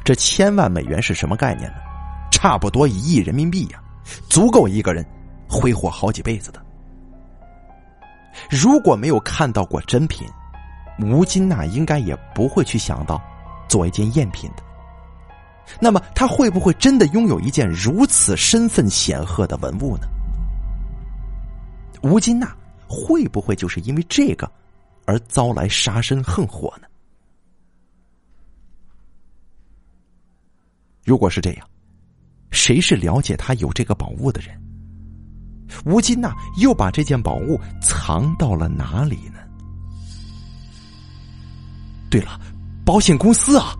[0.04, 1.76] 这千万美元是什么概念呢？
[2.30, 3.82] 差不多一亿人民币呀，
[4.28, 5.04] 足够一个人
[5.48, 6.60] 挥霍好几辈子的。
[8.50, 10.26] 如果没有看到过真品。
[11.00, 13.20] 吴金娜应该也不会去想到
[13.68, 14.62] 做一件赝品的。
[15.80, 20.06] 那么，他会不会真的拥有一件如此身份显赫的文物呢？
[22.02, 22.54] 吴金娜
[22.94, 24.50] 会不会就是因为这个
[25.04, 26.86] 而遭来杀身横祸呢？
[31.04, 31.68] 如果是这样，
[32.50, 34.58] 谁是了解他有这个宝物的人？
[35.84, 39.40] 吴金娜又把这件宝物藏到了哪里呢？
[42.08, 42.40] 对了，
[42.86, 43.76] 保险公司啊！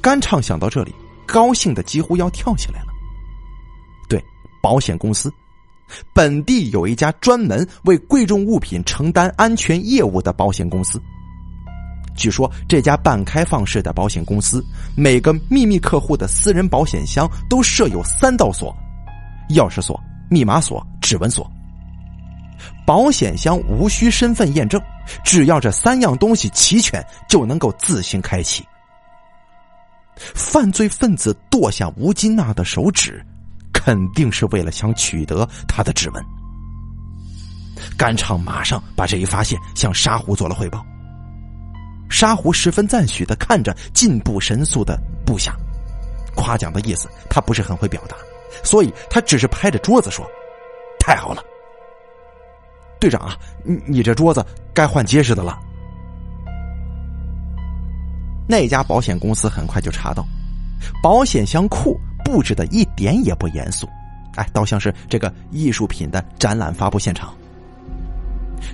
[0.00, 0.94] 甘畅想到这里，
[1.26, 2.95] 高兴的几乎要跳起来了。
[4.62, 5.32] 保险公司，
[6.12, 11.00] 本地有一家专门为贵重物品承担安全业务的保险公司。
[12.16, 14.64] 据说这家半开放式的保险公司，
[14.96, 18.74] 每个秘密客户的私人保险箱都设有三道锁：
[19.50, 21.46] 钥匙锁、密码锁、指纹锁。
[22.86, 24.80] 保险箱无需身份验证，
[25.24, 28.64] 只要这三样东西齐全，就能够自行开启。
[30.16, 33.22] 犯罪分子剁下吴金娜的手指，
[33.86, 36.24] 肯定是为了想取得他的指纹。
[37.96, 40.84] 甘畅马上把这一发现向沙狐做了汇报。
[42.10, 45.54] 沙狐十分赞许的看着进步神速的部下，
[46.34, 48.16] 夸奖的意思他不是很会表达，
[48.64, 50.26] 所以他只是拍着桌子说
[50.98, 51.40] ：“太好了。”
[52.98, 54.44] 队长啊，你你这桌子
[54.74, 55.56] 该换结实的了。
[58.48, 60.26] 那家保险公司很快就查到，
[61.00, 61.96] 保险箱库
[62.26, 63.88] 布置的一点也不严肃，
[64.34, 67.32] 哎，倒像是这个艺术品的展览发布现场。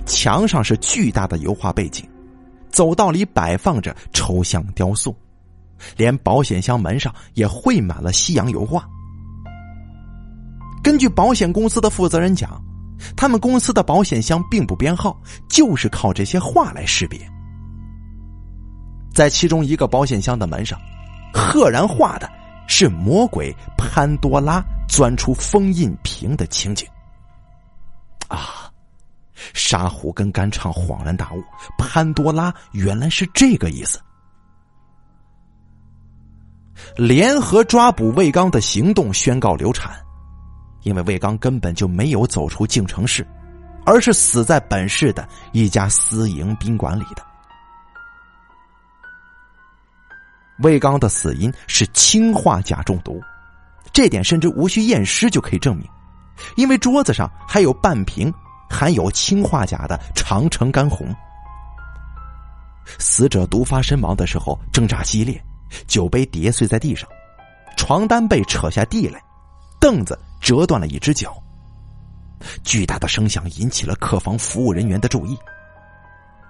[0.07, 2.03] 墙上是巨大的油画背景，
[2.71, 5.15] 走道里摆放着抽象雕塑，
[5.95, 8.83] 连保险箱门上也绘满了西洋油画。
[10.83, 12.59] 根据保险公司的负责人讲。
[13.17, 17.19] 他们公司的保险箱并不编号，就是靠这些画来识别。
[19.13, 20.79] 在其中一个保险箱的门上，
[21.33, 22.31] 赫然画的
[22.67, 26.87] 是魔鬼潘多拉钻出封印瓶的情景。
[28.27, 28.71] 啊！
[29.53, 31.43] 沙虎跟甘畅恍然大悟，
[31.77, 33.99] 潘多拉原来是这个意思。
[36.95, 39.93] 联合抓捕魏刚的行动宣告流产。
[40.83, 43.25] 因为魏刚根本就没有走出晋城市，
[43.85, 47.23] 而是死在本市的一家私营宾馆里的。
[50.59, 53.21] 魏刚的死因是氰化钾中毒，
[53.91, 55.87] 这点甚至无需验尸就可以证明，
[56.55, 58.33] 因为桌子上还有半瓶
[58.69, 61.07] 含有氰化钾的长城干红。
[62.99, 65.41] 死者毒发身亡的时候挣扎激烈，
[65.87, 67.07] 酒杯跌碎在地上，
[67.77, 69.21] 床单被扯下地来，
[69.79, 70.19] 凳子。
[70.43, 71.41] 折断了一只脚。
[72.65, 75.37] 巨大的声响引起了客房服务人员的注意。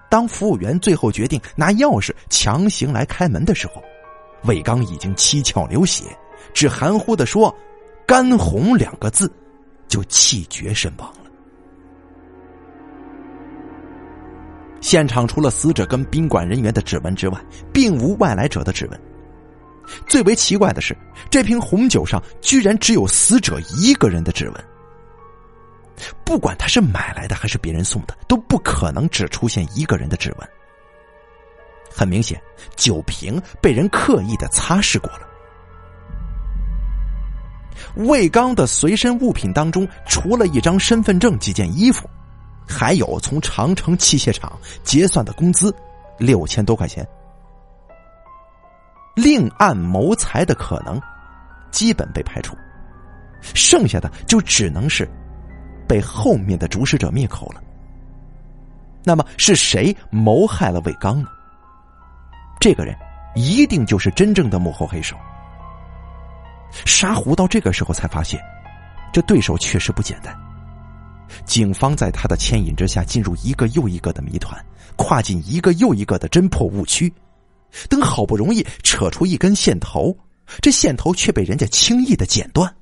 [0.09, 3.83] 当服务员最后决定拿钥匙强行来开门的时候，
[4.43, 6.05] 魏刚已经七窍流血，
[6.53, 7.55] 只含糊的说
[8.05, 9.31] “干红”两个字，
[9.87, 11.31] 就气绝身亡了。
[14.81, 17.39] 现场除了死者跟宾馆人员的指纹之外，
[17.71, 19.01] 并无外来者的指纹。
[20.07, 20.95] 最为奇怪的是，
[21.29, 24.65] 这瓶红酒上居然只有死者一个人的指纹。
[26.25, 30.49] 不管他是买来的还是别人送的，都不可能只出现一个人的指纹。
[31.95, 32.41] 很明显，
[32.75, 35.19] 酒瓶被人刻意的擦拭过了。
[37.95, 42.09] 魏刚的随身物品当中，除了一张身份证、几件衣服，
[42.67, 44.51] 还有从长城器械厂
[44.83, 45.73] 结算的工资
[46.17, 47.07] 六千多块钱。
[49.15, 50.99] 另案谋财的可能
[51.69, 52.55] 基本被排除，
[53.53, 55.07] 剩下的就只能是
[55.87, 57.61] 被后面的主使者灭口了。
[59.03, 61.27] 那么是谁谋害了魏刚呢？
[62.63, 62.97] 这个人
[63.35, 65.17] 一定就是真正的幕后黑手。
[66.85, 68.39] 沙湖到这个时候才发现，
[69.11, 70.33] 这对手确实不简单。
[71.43, 77.13] 警方在他的牵引之下，进入一个又一个的谜团，跨进一个又一个的侦破误区。
[77.89, 80.17] 等好不容易扯出一根线头，
[80.61, 82.73] 这线头却被人家轻易的剪断。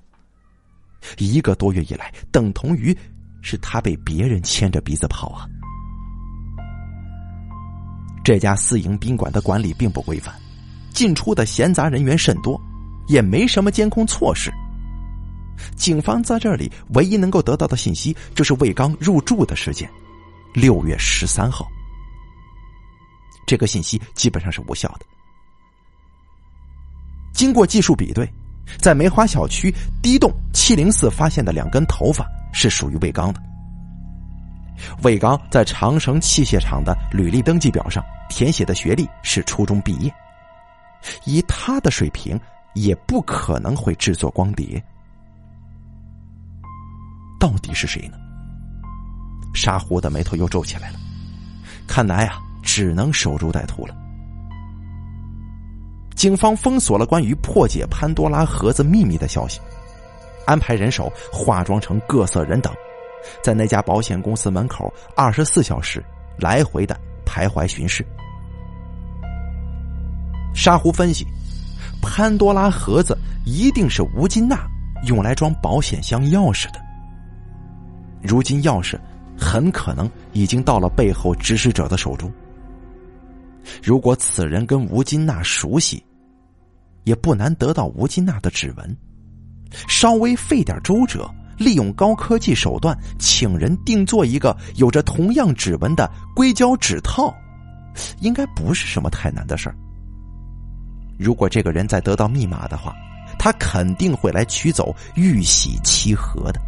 [1.17, 2.95] 一个多月以来，等同于
[3.41, 5.49] 是他被别人牵着鼻子跑啊！
[8.24, 10.34] 这家私营宾馆的管理并不规范，
[10.91, 12.59] 进出的闲杂人员甚多，
[13.07, 14.51] 也没什么监控措施。
[15.76, 19.89] 警方在这里唯一能够得到的信息，就是魏刚入住的时间，
[20.53, 21.67] 六月十三号。
[23.47, 25.05] 这个信息基本上是无效的。
[27.34, 28.32] 经过技术比对，
[28.80, 33.41] 在梅花小区 D 栋七零四发现的两根头发是属于魏刚的。
[35.03, 40.13] 魏刚在长城器械厂的履历登记表上填写的学历是初中毕业，
[41.25, 42.39] 以他的水平
[42.73, 44.82] 也不可能会制作光碟。
[47.39, 48.17] 到底是谁呢？
[49.53, 50.99] 沙狐的眉头又皱起来了。
[51.88, 53.95] 看来啊，只能守株待兔了。
[56.15, 59.59] 警方封锁了关于破解潘多拉盒子秘密的消息，
[60.45, 62.71] 安排人手化妆成各色人等。
[63.43, 66.03] 在那家保险公司门口，二十四小时
[66.38, 68.05] 来回的徘徊巡视。
[70.53, 71.26] 沙狐分析，
[72.01, 74.67] 潘多拉盒子一定是吴金娜
[75.05, 76.82] 用来装保险箱钥匙的。
[78.22, 78.99] 如今钥匙
[79.38, 82.32] 很可能已经到了背后指使者的手中。
[83.82, 86.03] 如果此人跟吴金娜熟悉，
[87.03, 88.97] 也不难得到吴金娜的指纹。
[89.88, 91.30] 稍微费点周折。
[91.62, 97.34] 利用高科技手段，请人定做一个有着同样指纹的硅胶指套，
[98.20, 99.76] 应该不是什么太难的事儿。
[101.20, 102.95] 如果这个人再得到密码的话，
[103.38, 106.59] 他肯定会来取走玉玺七盒的。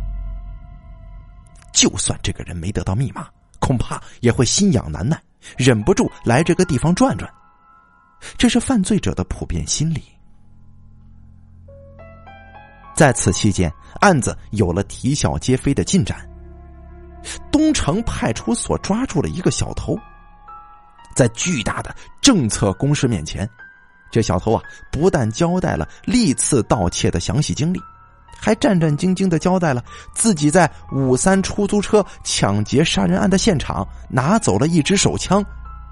[1.72, 3.28] 就算这个人没得到密码，
[3.60, 5.20] 恐怕也会心痒难耐，
[5.58, 7.28] 忍不住来这个地方转转。
[8.38, 10.04] 这是犯罪者的普遍心理。
[12.96, 13.74] 在此期间。
[14.04, 16.30] 案子有了啼笑皆非的进展。
[17.50, 19.98] 东城派出所抓住了一个小偷，
[21.16, 23.50] 在巨大的政策攻势面前，
[24.12, 27.80] 这小偷啊，不但交代了历次盗窃的详细经历，
[28.38, 29.82] 还战战兢兢的交代了
[30.14, 35.42] 自己在五三出租车抢劫杀人案的现场拿走了一支手枪，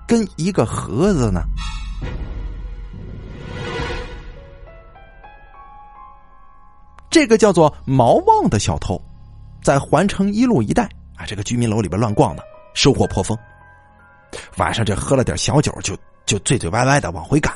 [0.06, 1.44] 跟一个盒子呢。
[7.12, 9.00] 这个叫做毛旺的小偷，
[9.62, 10.86] 在环城一路一带
[11.18, 12.44] 啊，这个居民楼里边乱逛的，
[12.74, 13.38] 收获颇丰。
[14.56, 15.94] 晚上这喝了点小酒，就
[16.26, 17.54] 就醉醉歪歪的往回赶。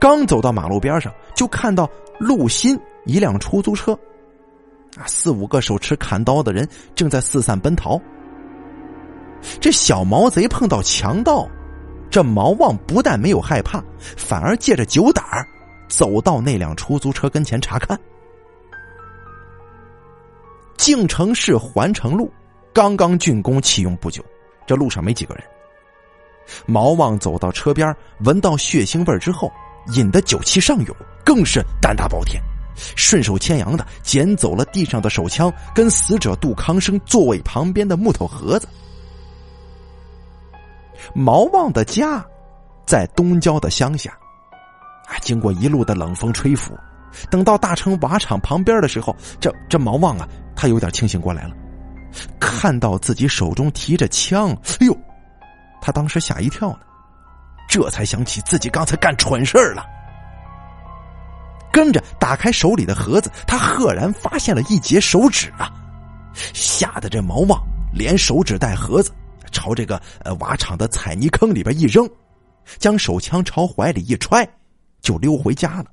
[0.00, 3.92] 刚走到马路边上，就看到路新一辆出租车，
[4.96, 8.00] 啊，四五个手持砍刀的人正在四散奔逃。
[9.60, 11.48] 这小毛贼碰到强盗，
[12.08, 15.24] 这毛旺不但没有害怕，反而借着酒胆
[15.88, 17.98] 走到那辆出租车跟前查看。
[20.80, 22.32] 靖城市环城路
[22.72, 24.24] 刚刚竣工启用不久，
[24.66, 25.44] 这路上没几个人。
[26.64, 29.52] 毛旺走到车边，闻到血腥味之后，
[29.94, 32.42] 引得酒气上涌，更是胆大包天，
[32.96, 38.66] 顺手牵羊的捡走了地上的手枪，跟死者杜康生座位旁边的木头盒子。
[41.14, 42.24] 毛旺的家
[42.86, 44.12] 在东郊的乡下，
[45.08, 46.74] 啊，经过一路的冷风吹拂，
[47.30, 50.26] 等到大成瓦厂旁边的时候，这这毛旺啊。
[50.60, 51.54] 他有点清醒过来了，
[52.38, 54.94] 看到自己手中提着枪，哎呦，
[55.80, 56.80] 他当时吓一跳呢，
[57.66, 59.86] 这才想起自己刚才干蠢事了。
[61.72, 65.72] 跟着打开手里的盒子，他赫然发现了一截手指啊！
[66.52, 67.58] 吓得这毛旺
[67.90, 69.10] 连手指带盒子
[69.50, 72.06] 朝这个呃瓦厂的彩泥坑里边一扔，
[72.76, 74.46] 将手枪朝怀里一揣，
[75.00, 75.86] 就溜回家了。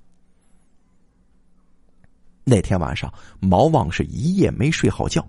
[2.50, 5.22] 那天晚上，毛旺是一夜没睡好觉，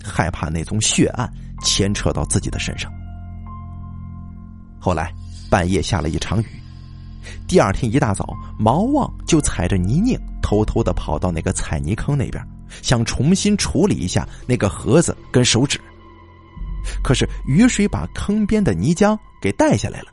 [0.00, 1.28] 害怕那宗血案
[1.60, 2.88] 牵扯到自己的身上。
[4.78, 5.12] 后来
[5.50, 6.46] 半夜下了一场雨，
[7.48, 12.40] 第二天一大早，毛旺就踩着泥泞，偷偷的跑到那个彩泥坑那边，
[12.80, 15.80] 想重新处理一下那个盒子跟手指。
[17.02, 20.06] 可是雨水把坑边的泥浆给带下来了，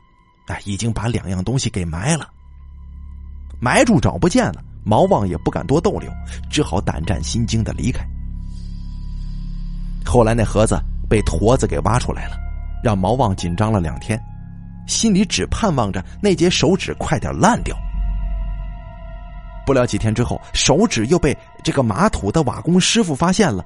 [0.48, 2.28] 啊，已经把两样东西给埋了。
[3.60, 6.10] 埋住找不见了，毛旺也不敢多逗留，
[6.48, 8.02] 只好胆战心惊的离开。
[10.02, 10.80] 后来那盒子
[11.10, 12.38] 被驼子给挖出来了，
[12.82, 14.18] 让毛旺紧张了两天，
[14.86, 17.76] 心里只盼望着那截手指快点烂掉。
[19.66, 23.62] 不料几天之后，手指又被这个马土的瓦工师傅发现了，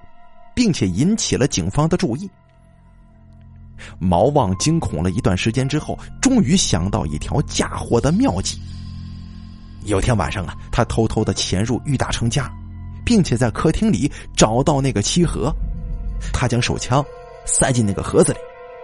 [0.53, 2.29] 并且引起了警方的注意。
[4.01, 8.61] 毛旺惊恐了一段时间之后，终于想到一条嫁祸的妙计。
[9.85, 12.51] 有天晚上啊，他偷偷的潜入玉大成家，
[13.05, 15.53] 并且在客厅里找到那个漆盒，
[16.33, 17.05] 他将手枪
[17.45, 18.39] 塞进那个盒子里，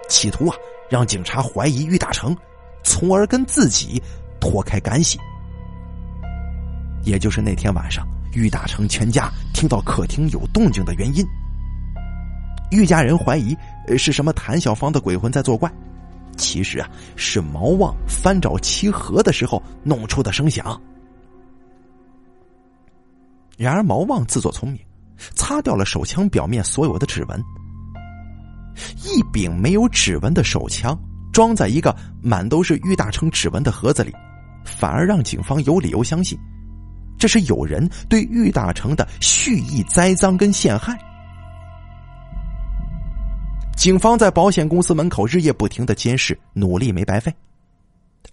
[0.09, 0.57] 企图啊
[0.89, 2.37] 让警察怀疑玉大成，
[2.83, 4.03] 从而跟自己
[4.41, 5.19] 脱开干系。
[7.05, 11.25] 也就是那天晚上，玉大成全家听到客厅有动静的原因。
[12.71, 13.57] 玉家人怀疑
[13.97, 15.73] 是什么谭小芳的鬼魂在作怪，
[16.39, 20.81] 其实啊是毛旺翻找漆盒的时候弄出的声响。
[23.59, 24.81] 然而毛旺自作聪明，
[25.35, 27.43] 擦掉了手枪表面所有的指纹。
[29.05, 30.97] 一柄没有指纹的手枪
[31.33, 34.15] 装在一个满都是玉大成指纹的盒子里，
[34.65, 36.39] 反而让警方有理由相信。
[37.19, 40.97] 这是有人对玉大成的蓄意栽赃跟陷害。
[43.79, 47.33] 警方在保险公司门口日夜不停的监视，努力没白费。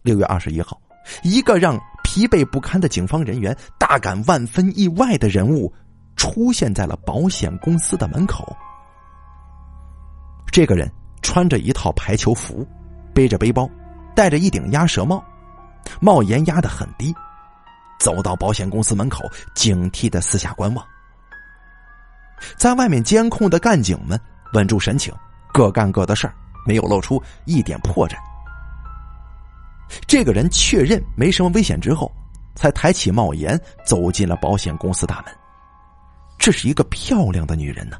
[0.02, 0.82] 六月二十一号，
[1.22, 5.72] 一个让疲惫不堪的警方人员大感万分意外的人物
[6.16, 8.58] 出现在了保险公司的门口。
[10.52, 10.92] 这个人
[11.22, 12.68] 穿着一套排球服，
[13.14, 13.70] 背着背包，
[14.16, 15.24] 戴着一顶鸭舌帽，
[16.02, 17.14] 帽檐压得很低。
[18.00, 19.24] 走到保险公司门口，
[19.54, 20.84] 警惕的四下观望。
[22.58, 24.20] 在外面监控的干警们
[24.54, 25.14] 稳住神情，
[25.56, 26.36] 各干各的事儿，
[26.66, 28.16] 没有露出一点破绽。
[30.06, 32.12] 这个人确认没什么危险之后，
[32.56, 35.34] 才抬起帽檐走进了保险公司大门。
[36.38, 37.96] 这是一个漂亮的女人呢。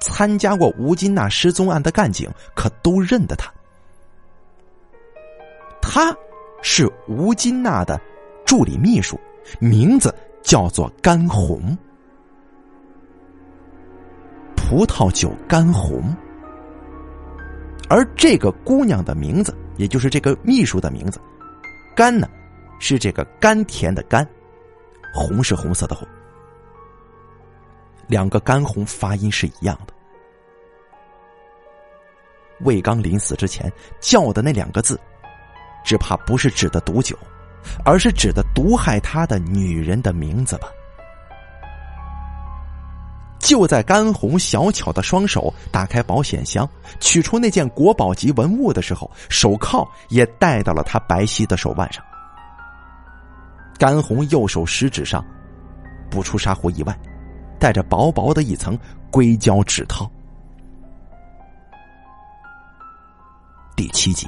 [0.00, 3.48] 参加过吴金娜失踪案的干警可都认得她。
[5.80, 6.12] 她
[6.62, 8.00] 是吴金娜的。
[8.44, 9.18] 助理秘书，
[9.58, 11.76] 名字叫做甘红，
[14.68, 16.12] 葡萄酒干红。
[17.88, 21.20] 而这个姑娘的名字，也就是这个秘书的名字，
[21.94, 22.28] 甘呢，
[22.80, 24.28] 是这个甘甜的甘，
[25.14, 26.06] 红是红色的红。
[28.08, 29.94] 两个干红发音是一样的。
[32.62, 34.98] 魏刚临死之前叫的那两个字，
[35.84, 37.16] 只怕不是指的毒酒。
[37.84, 40.68] 而是指的毒害他的女人的名字吧。
[43.46, 46.68] 就在甘红小巧的双手打开保险箱，
[46.98, 52.04] 取出那件国宝级文物的时候，手铐也戴到了他白皙的手腕上。
[53.78, 55.24] 甘红右手食指上，
[56.10, 56.98] 不出纱户以外，
[57.56, 58.76] 带着薄薄的一层
[59.12, 60.10] 硅胶指套。
[63.76, 64.26] 第七集。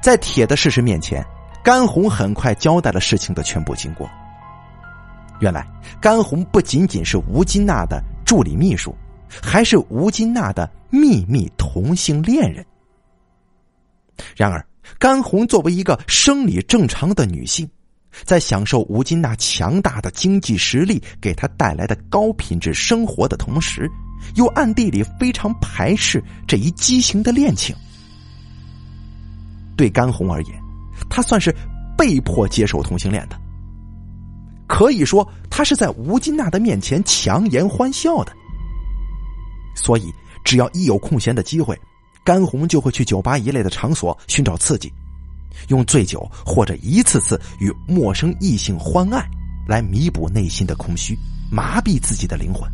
[0.00, 1.22] 在铁的事实面前，
[1.62, 4.08] 甘红很快交代了事情的全部经过。
[5.40, 5.66] 原来，
[6.00, 8.94] 甘红不仅仅是吴金娜的助理秘书，
[9.42, 12.64] 还是吴金娜的秘密同性恋人。
[14.34, 14.64] 然而，
[14.98, 17.68] 甘红作为一个生理正常的女性，
[18.24, 23.90] 在享受吴金娜强大的经济实力给她带来的高品质生活的同时，
[24.36, 27.76] 又暗地里非常排斥这一畸形的恋情。
[29.76, 30.58] 对甘红而言，
[31.10, 31.54] 他算是
[31.98, 33.38] 被迫接受同性恋的。
[34.66, 38.32] 可以说，他是在吴金娜的面前强颜欢笑的。
[39.74, 40.12] 所以，
[40.44, 41.78] 只要一有空闲的机会，
[42.24, 44.92] 甘红就会去酒吧一类的场所寻找刺激，
[45.68, 49.24] 用醉酒或者一次次与陌生异性欢爱
[49.68, 51.16] 来弥补内心的空虚，
[51.50, 52.70] 麻痹自己的灵魂。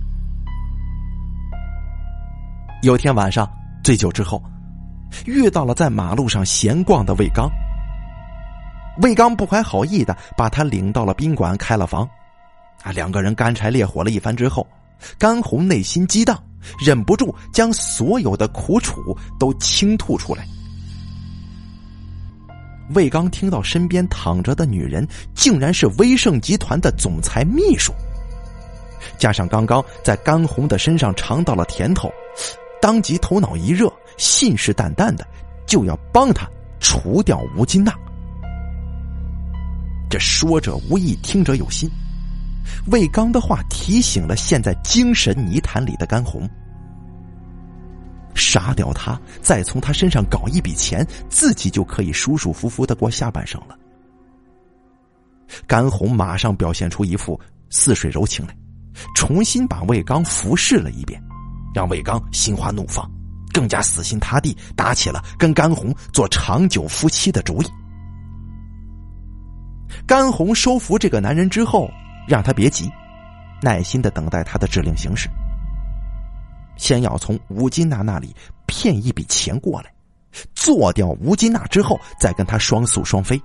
[2.82, 3.49] 有天晚上，
[3.82, 4.43] 醉酒之后。
[5.26, 7.47] 遇到了在马路上闲逛的魏刚，
[9.01, 12.09] 魏刚不怀好意的把他领到了宾馆开了房，
[12.82, 14.66] 啊，两个人干柴烈火了一番之后，
[15.18, 16.40] 甘红内心激荡，
[16.78, 20.47] 忍不住将所有的苦楚都倾吐出来。
[22.95, 27.93] 魏刚听到身边躺着的女人竟然是威盛集团的总裁秘书，
[29.16, 32.12] 加上刚刚在甘红的身上尝到了甜头。
[32.82, 35.26] 当即头脑一热，信誓旦旦的
[35.64, 36.47] 就要帮他
[36.80, 37.95] 除掉吴金娜。
[40.12, 41.90] 这说者无意，听者有心。
[42.88, 46.46] 魏刚的话提醒了陷在精神泥潭里的甘红。
[48.34, 53.74] 杀掉他，再从他身上搞一笔钱，自己就可以舒舒服服的过下半生了。
[55.66, 57.40] 甘红马上表现出一副
[57.70, 58.54] 似水柔情来，
[59.16, 61.18] 重新把魏刚服侍了一遍，
[61.74, 63.10] 让魏刚心花怒放，
[63.50, 67.66] 更加死心塌地打起了跟甘红做长久夫妻的主意。
[70.07, 71.90] 甘红收服这个男人之后，
[72.26, 72.90] 让他别急，
[73.61, 75.28] 耐心的等待他的指令行事。
[76.76, 78.34] 先要从吴金娜那里
[78.66, 79.93] 骗一笔钱过来，
[80.55, 83.40] 做掉吴金娜之后，再跟他双宿双飞。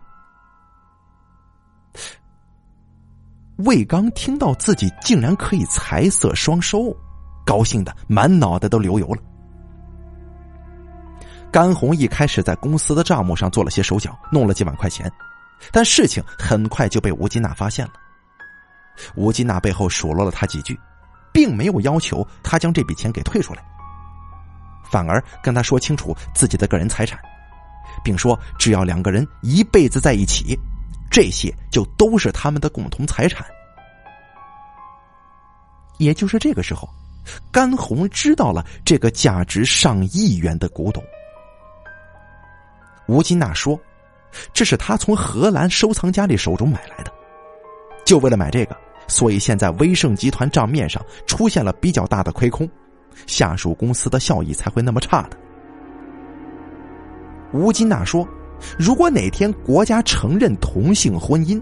[3.57, 6.95] 魏刚听到自己竟然可以财色双收，
[7.45, 9.21] 高兴的满脑袋都流油了。
[11.51, 15.11] 甘红一开始在公司的账目上做了些手脚，弄了几万块钱，
[15.71, 17.93] 但事情很快就被吴金娜发现了。
[19.15, 20.77] 吴金娜背后数落了他几句。
[21.33, 23.63] 并没有要求他将这笔钱给退出来，
[24.89, 27.19] 反而跟他说清楚自己的个人财产，
[28.03, 30.57] 并说只要两个人一辈子在一起，
[31.11, 33.45] 这些就都是他们的共同财产。
[35.99, 36.89] 也就是这个时候，
[37.51, 41.03] 甘红知道了这个价值上亿元的古董。
[43.07, 43.79] 吴金娜说
[44.53, 47.11] ：“这是他从荷兰收藏家里手中买来的，
[48.05, 48.75] 就为了买这个。”
[49.09, 52.69] 所以现在威盛集团账面上出现了比较大的亏空，
[53.25, 55.37] 下属公司的效益才会那么差的。
[57.53, 58.27] 吴金娜说
[58.77, 61.61] ：“如果哪天国家承认同性婚姻，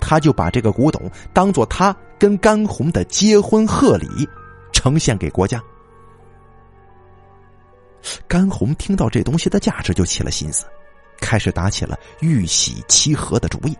[0.00, 4.06] 他就把这个古董当做他跟甘红的结婚贺礼，
[4.72, 5.60] 呈现给国家。”
[8.28, 10.66] 甘红听到这东西的价值，就起了心思，
[11.24, 13.74] 开始打起了玉玺七合的主意。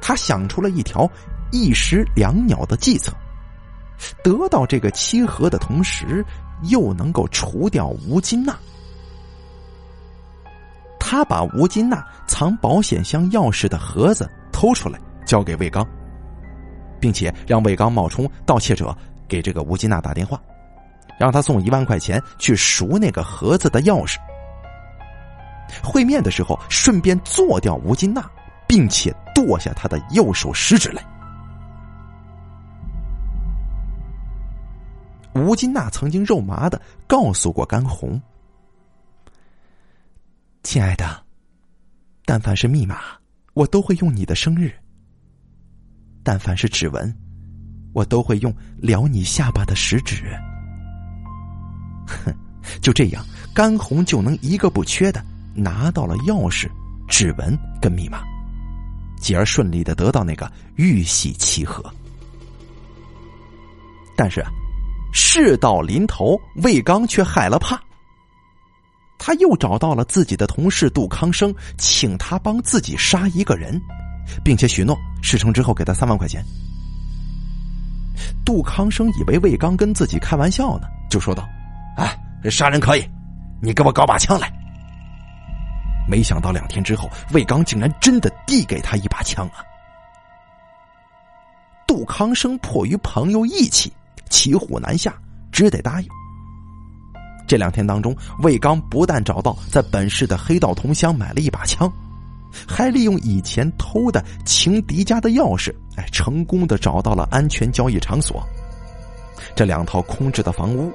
[0.00, 1.10] 他想出了一条
[1.50, 3.12] 一石两鸟的计策，
[4.22, 6.24] 得到这个七合的同时，
[6.70, 8.56] 又能够除掉吴金娜。
[11.00, 15.84] 他把吴金娜藏保险箱钥匙的盒子偷出来，交给魏刚，
[17.00, 18.96] 并且让魏刚冒充盗窃者
[19.26, 20.40] 给这个吴金娜打电话，
[21.18, 24.18] 让他送一万块钱去赎那个盒子的钥匙。
[25.82, 28.28] 会面的时候，顺便做掉吴金娜。
[28.68, 31.00] 并且剁下她的右手食指来。
[35.36, 38.20] 吴金娜曾经肉麻的告诉过甘红
[40.64, 41.22] ：“亲爱的，
[42.24, 42.98] 但凡是密码，
[43.54, 44.68] 我都会用你的生日；
[46.24, 47.16] 但凡是指纹，
[47.92, 50.24] 我都会用撩你下巴的食指。
[52.04, 52.34] ”哼，
[52.80, 55.24] 就这样，甘红就能一个不缺的
[55.56, 56.68] 拿到了钥匙、
[57.08, 58.20] 指纹跟密码。
[59.18, 61.82] 继而顺利的得到那个玉玺七盒，
[64.14, 64.44] 但是
[65.12, 67.80] 事到临头，魏刚却害了怕。
[69.18, 73.80] 他又找到了自己的同事杜康生，请他帮自己杀一个人，
[74.44, 76.44] 并且许诺事成之后给他三万块钱。
[78.44, 81.48] 杜康生以为魏刚跟自己开玩笑呢，就说道
[81.96, 82.16] ：“哎，
[82.50, 83.04] 杀人可以，
[83.62, 84.52] 你给我搞把枪来。”
[86.08, 89.64] 没想到两天之后，魏刚竟然真的递给他一把枪啊！
[91.86, 93.92] 杜康生迫于朋友义气，
[94.28, 95.14] 骑虎难下，
[95.52, 96.08] 只得答应。
[97.48, 101.90] 这两天当中，魏刚不但找到在本市的黑道同乡买了一把枪，
[102.66, 108.44] 还利用以前偷的情敌家的钥匙，哎，成功的找到了安全交易场所。
[109.54, 110.92] 这两套空置的房屋，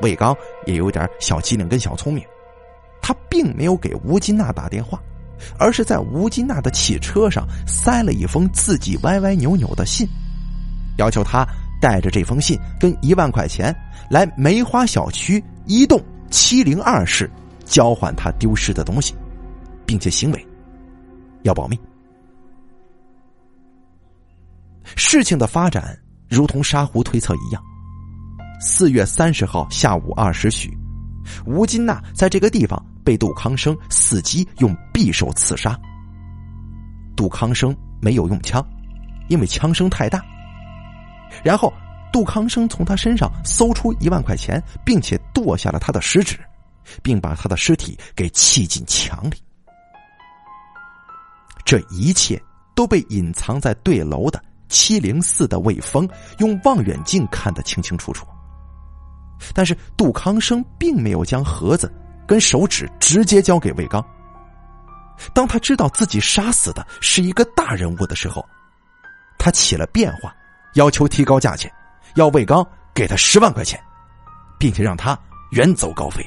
[0.00, 0.34] 魏刚
[0.66, 2.24] 也有点小机灵跟小聪明。
[3.06, 4.98] 他并没有给吴金娜打电话，
[5.58, 10.08] 而是在吴金娜的汽车上塞了一封自己歪歪扭扭的信，
[10.96, 11.46] 要求他
[11.82, 13.76] 带着这封信跟一万块钱
[14.08, 17.30] 来梅花小区一栋七零二室
[17.66, 19.14] 交换他丢失的东西，
[19.84, 20.46] 并且行为
[21.42, 21.78] 要保密。
[24.96, 25.94] 事情的发展
[26.30, 27.62] 如同沙湖推测一样，
[28.62, 30.74] 四月三十号下午二时许，
[31.44, 32.82] 吴金娜在这个地方。
[33.04, 35.78] 被杜康生伺机用匕首刺杀。
[37.14, 38.64] 杜康生没有用枪，
[39.28, 40.20] 因为枪声太大。
[41.44, 41.72] 然后，
[42.12, 46.38] 杜康生从他身上搜出一万块钱，并且剁下了他的食指，
[47.02, 49.36] 并把他的尸体给砌进墙里。
[51.64, 52.40] 这一切
[52.74, 58.26] 都被隐藏在对楼的七零四的魏峰用望远镜看得清清楚楚。
[59.52, 61.92] 但是，杜康生并没有将盒子。
[62.26, 64.04] 跟手指直接交给魏刚。
[65.32, 68.44] 当他知道自己杀死的是一个大人物的时候，
[69.38, 70.34] 他起了变化，
[70.74, 71.72] 要求提高价钱，
[72.16, 73.80] 要魏刚给他十万块钱，
[74.58, 75.18] 并且让他
[75.52, 76.24] 远走高飞。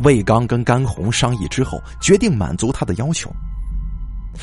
[0.00, 3.32] 魏刚跟甘红商议之后，决定满足他的要求。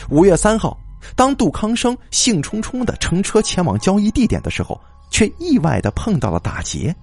[0.10, 0.76] 五月三号，
[1.16, 6.96] 当杜康生兴冲冲的乘车前往交易地点的时候，却意外的碰到了打劫。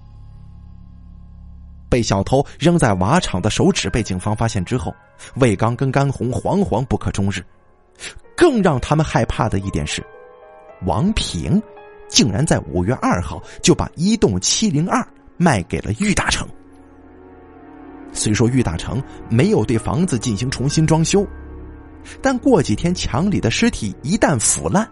[1.89, 4.95] 被小偷扔在瓦厂的手指被警方发现之后，
[5.37, 7.45] 魏刚跟甘红惶惶不可终日。
[8.37, 10.05] 更让他们害怕的一点是，
[10.87, 11.61] 王平
[12.09, 16.47] 竟然在五月二号就把一栋七零二卖给了郁大成。
[18.13, 21.27] 虽说郁大成没有对房子进行重新装修，
[22.23, 24.89] 但过几天墙里的尸体一旦腐烂，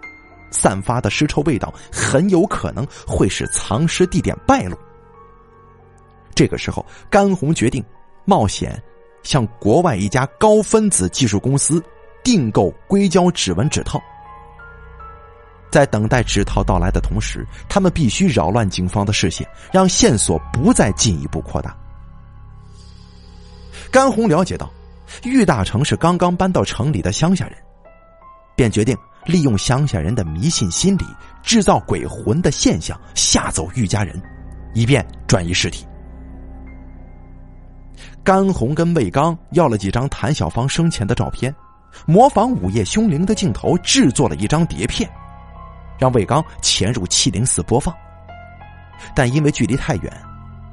[0.51, 4.77] 散发的尸臭味道很有可能会使藏尸地点败露。
[6.37, 7.83] 这个时候，甘红决定
[8.27, 8.81] 冒险
[9.25, 11.83] 向国外一家高分子技术公司
[12.23, 14.01] 订购硅胶指纹指套。
[15.71, 21.75] 在等待指套到来的同时，他们必须扰乱警方的视线，让线索不再进一步扩大。
[23.91, 24.71] 甘红了解到，
[25.25, 27.57] 郁大成是刚刚搬到城里的乡下人，
[28.55, 31.05] 便决定利用乡下人的迷信心理，
[31.43, 34.23] 制造鬼魂的现象，吓走郁家人，
[34.75, 35.87] 以便转移尸体。
[38.27, 41.55] 甘红跟魏刚要了几张谭小芳生前的照片，
[42.07, 45.09] 模仿午夜凶铃的镜头，制作了一张碟片，
[45.97, 47.95] 让魏刚潜入七零四播放。
[49.15, 50.13] 但因为距离太远，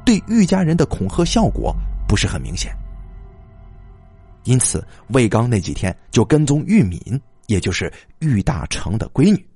[0.03, 1.71] 对玉家人的恐吓效果
[2.07, 2.75] 不是很明显。
[4.45, 6.99] 因此，魏刚那几天就跟踪玉敏，
[7.45, 9.47] 也就是玉大成的闺女，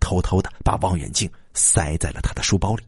[0.00, 2.84] 偷偷的把望远镜塞在了他的书包里。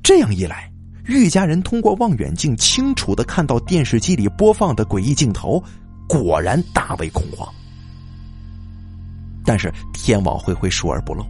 [0.00, 0.71] 这样一来，
[1.06, 5.62] 玉家人通过望远镜清楚的看到电视机里播放的诡异镜头，
[6.08, 7.48] 果然大为恐慌。
[9.44, 11.26] 但是天网恢恢，疏而不漏，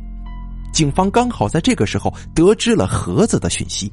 [0.73, 3.91] 警方刚好在这个时候得知了盒子的讯息。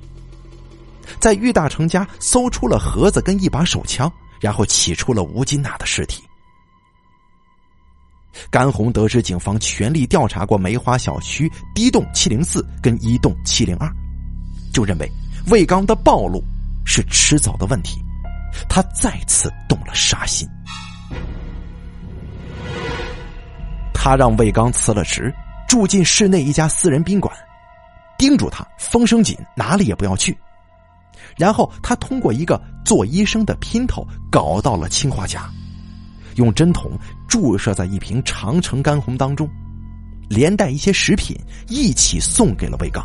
[1.20, 4.12] 在玉大成家搜出了盒子跟一把手枪，
[4.42, 6.22] 然后起出了吴金娜的尸体。
[8.52, 13.90] 甘红得知警方全力调查过梅花小区低栋七零四跟一栋七零二，
[14.72, 15.10] 就认为
[15.48, 16.44] 魏刚的暴露
[16.86, 18.00] 是迟早的问题，
[18.68, 20.48] 他再次动了杀心。
[23.94, 25.34] 他让魏刚辞了职，
[25.68, 27.36] 住进市内一家私人宾馆，
[28.18, 30.38] 叮嘱他风声紧，哪里也不要去。
[31.36, 35.50] 然后他通过一个做医生的姘头搞到了氰化钾，
[36.36, 36.92] 用针筒
[37.28, 39.50] 注射在一瓶长城干红当中，
[40.30, 41.36] 连带一些食品
[41.68, 43.04] 一起送给了魏刚。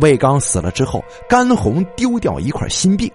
[0.00, 3.10] 魏刚死了之后，甘红丢掉一块心病，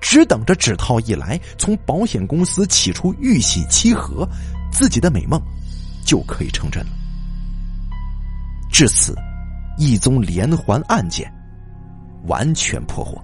[0.00, 4.28] 只等着纸套一来，从保险公司取出玉玺七盒，
[4.70, 5.40] 自己的美梦
[6.04, 6.90] 就可以成真了。
[8.70, 9.14] 至此。
[9.80, 11.32] 一宗连环案件
[12.24, 13.22] 完全破获，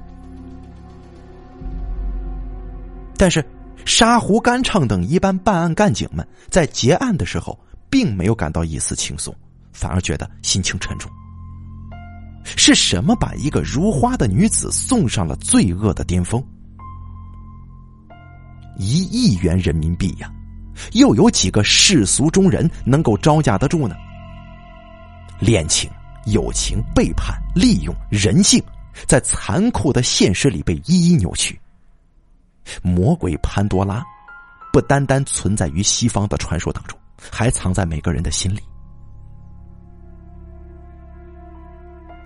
[3.16, 3.44] 但是
[3.84, 7.58] 沙湖、甘畅等一般办案干警们在结案的时候，
[7.90, 9.34] 并没有感到一丝轻松，
[9.72, 11.10] 反而觉得心情沉重。
[12.44, 16.44] 是什么把一个如花的女子送上了罪恶的巅峰？
[18.76, 20.32] 一亿元人民币呀，
[20.92, 23.94] 又有几个世俗中人能够招架得住呢？
[25.40, 25.90] 恋情。
[26.26, 28.58] 友情、背叛、利用、人性，
[29.06, 31.60] 在残酷的现实里被一一扭曲。
[32.80, 34.02] 魔鬼潘多拉，
[34.72, 36.98] 不单单存在于西方的传说当中，
[37.30, 38.60] 还藏在每个人的心里。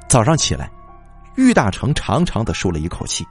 [0.09, 0.71] 早上起来，
[1.37, 3.27] 郁大成长长的舒了一口气。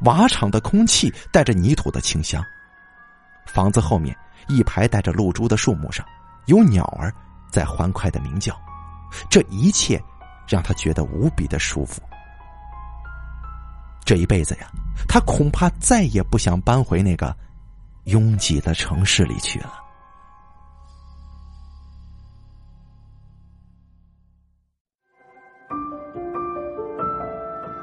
[0.00, 2.44] 瓦厂的空气带着泥土的清香，
[3.46, 4.16] 房子后面
[4.48, 6.04] 一排带着露珠的树木上，
[6.46, 7.14] 有鸟儿
[7.50, 8.54] 在欢快的鸣叫。
[9.30, 10.02] 这一切
[10.46, 12.02] 让他觉得无比的舒服。
[14.04, 14.68] 这一辈子呀，
[15.08, 17.34] 他恐怕再也不想搬回那个
[18.04, 19.77] 拥挤的城市里去了。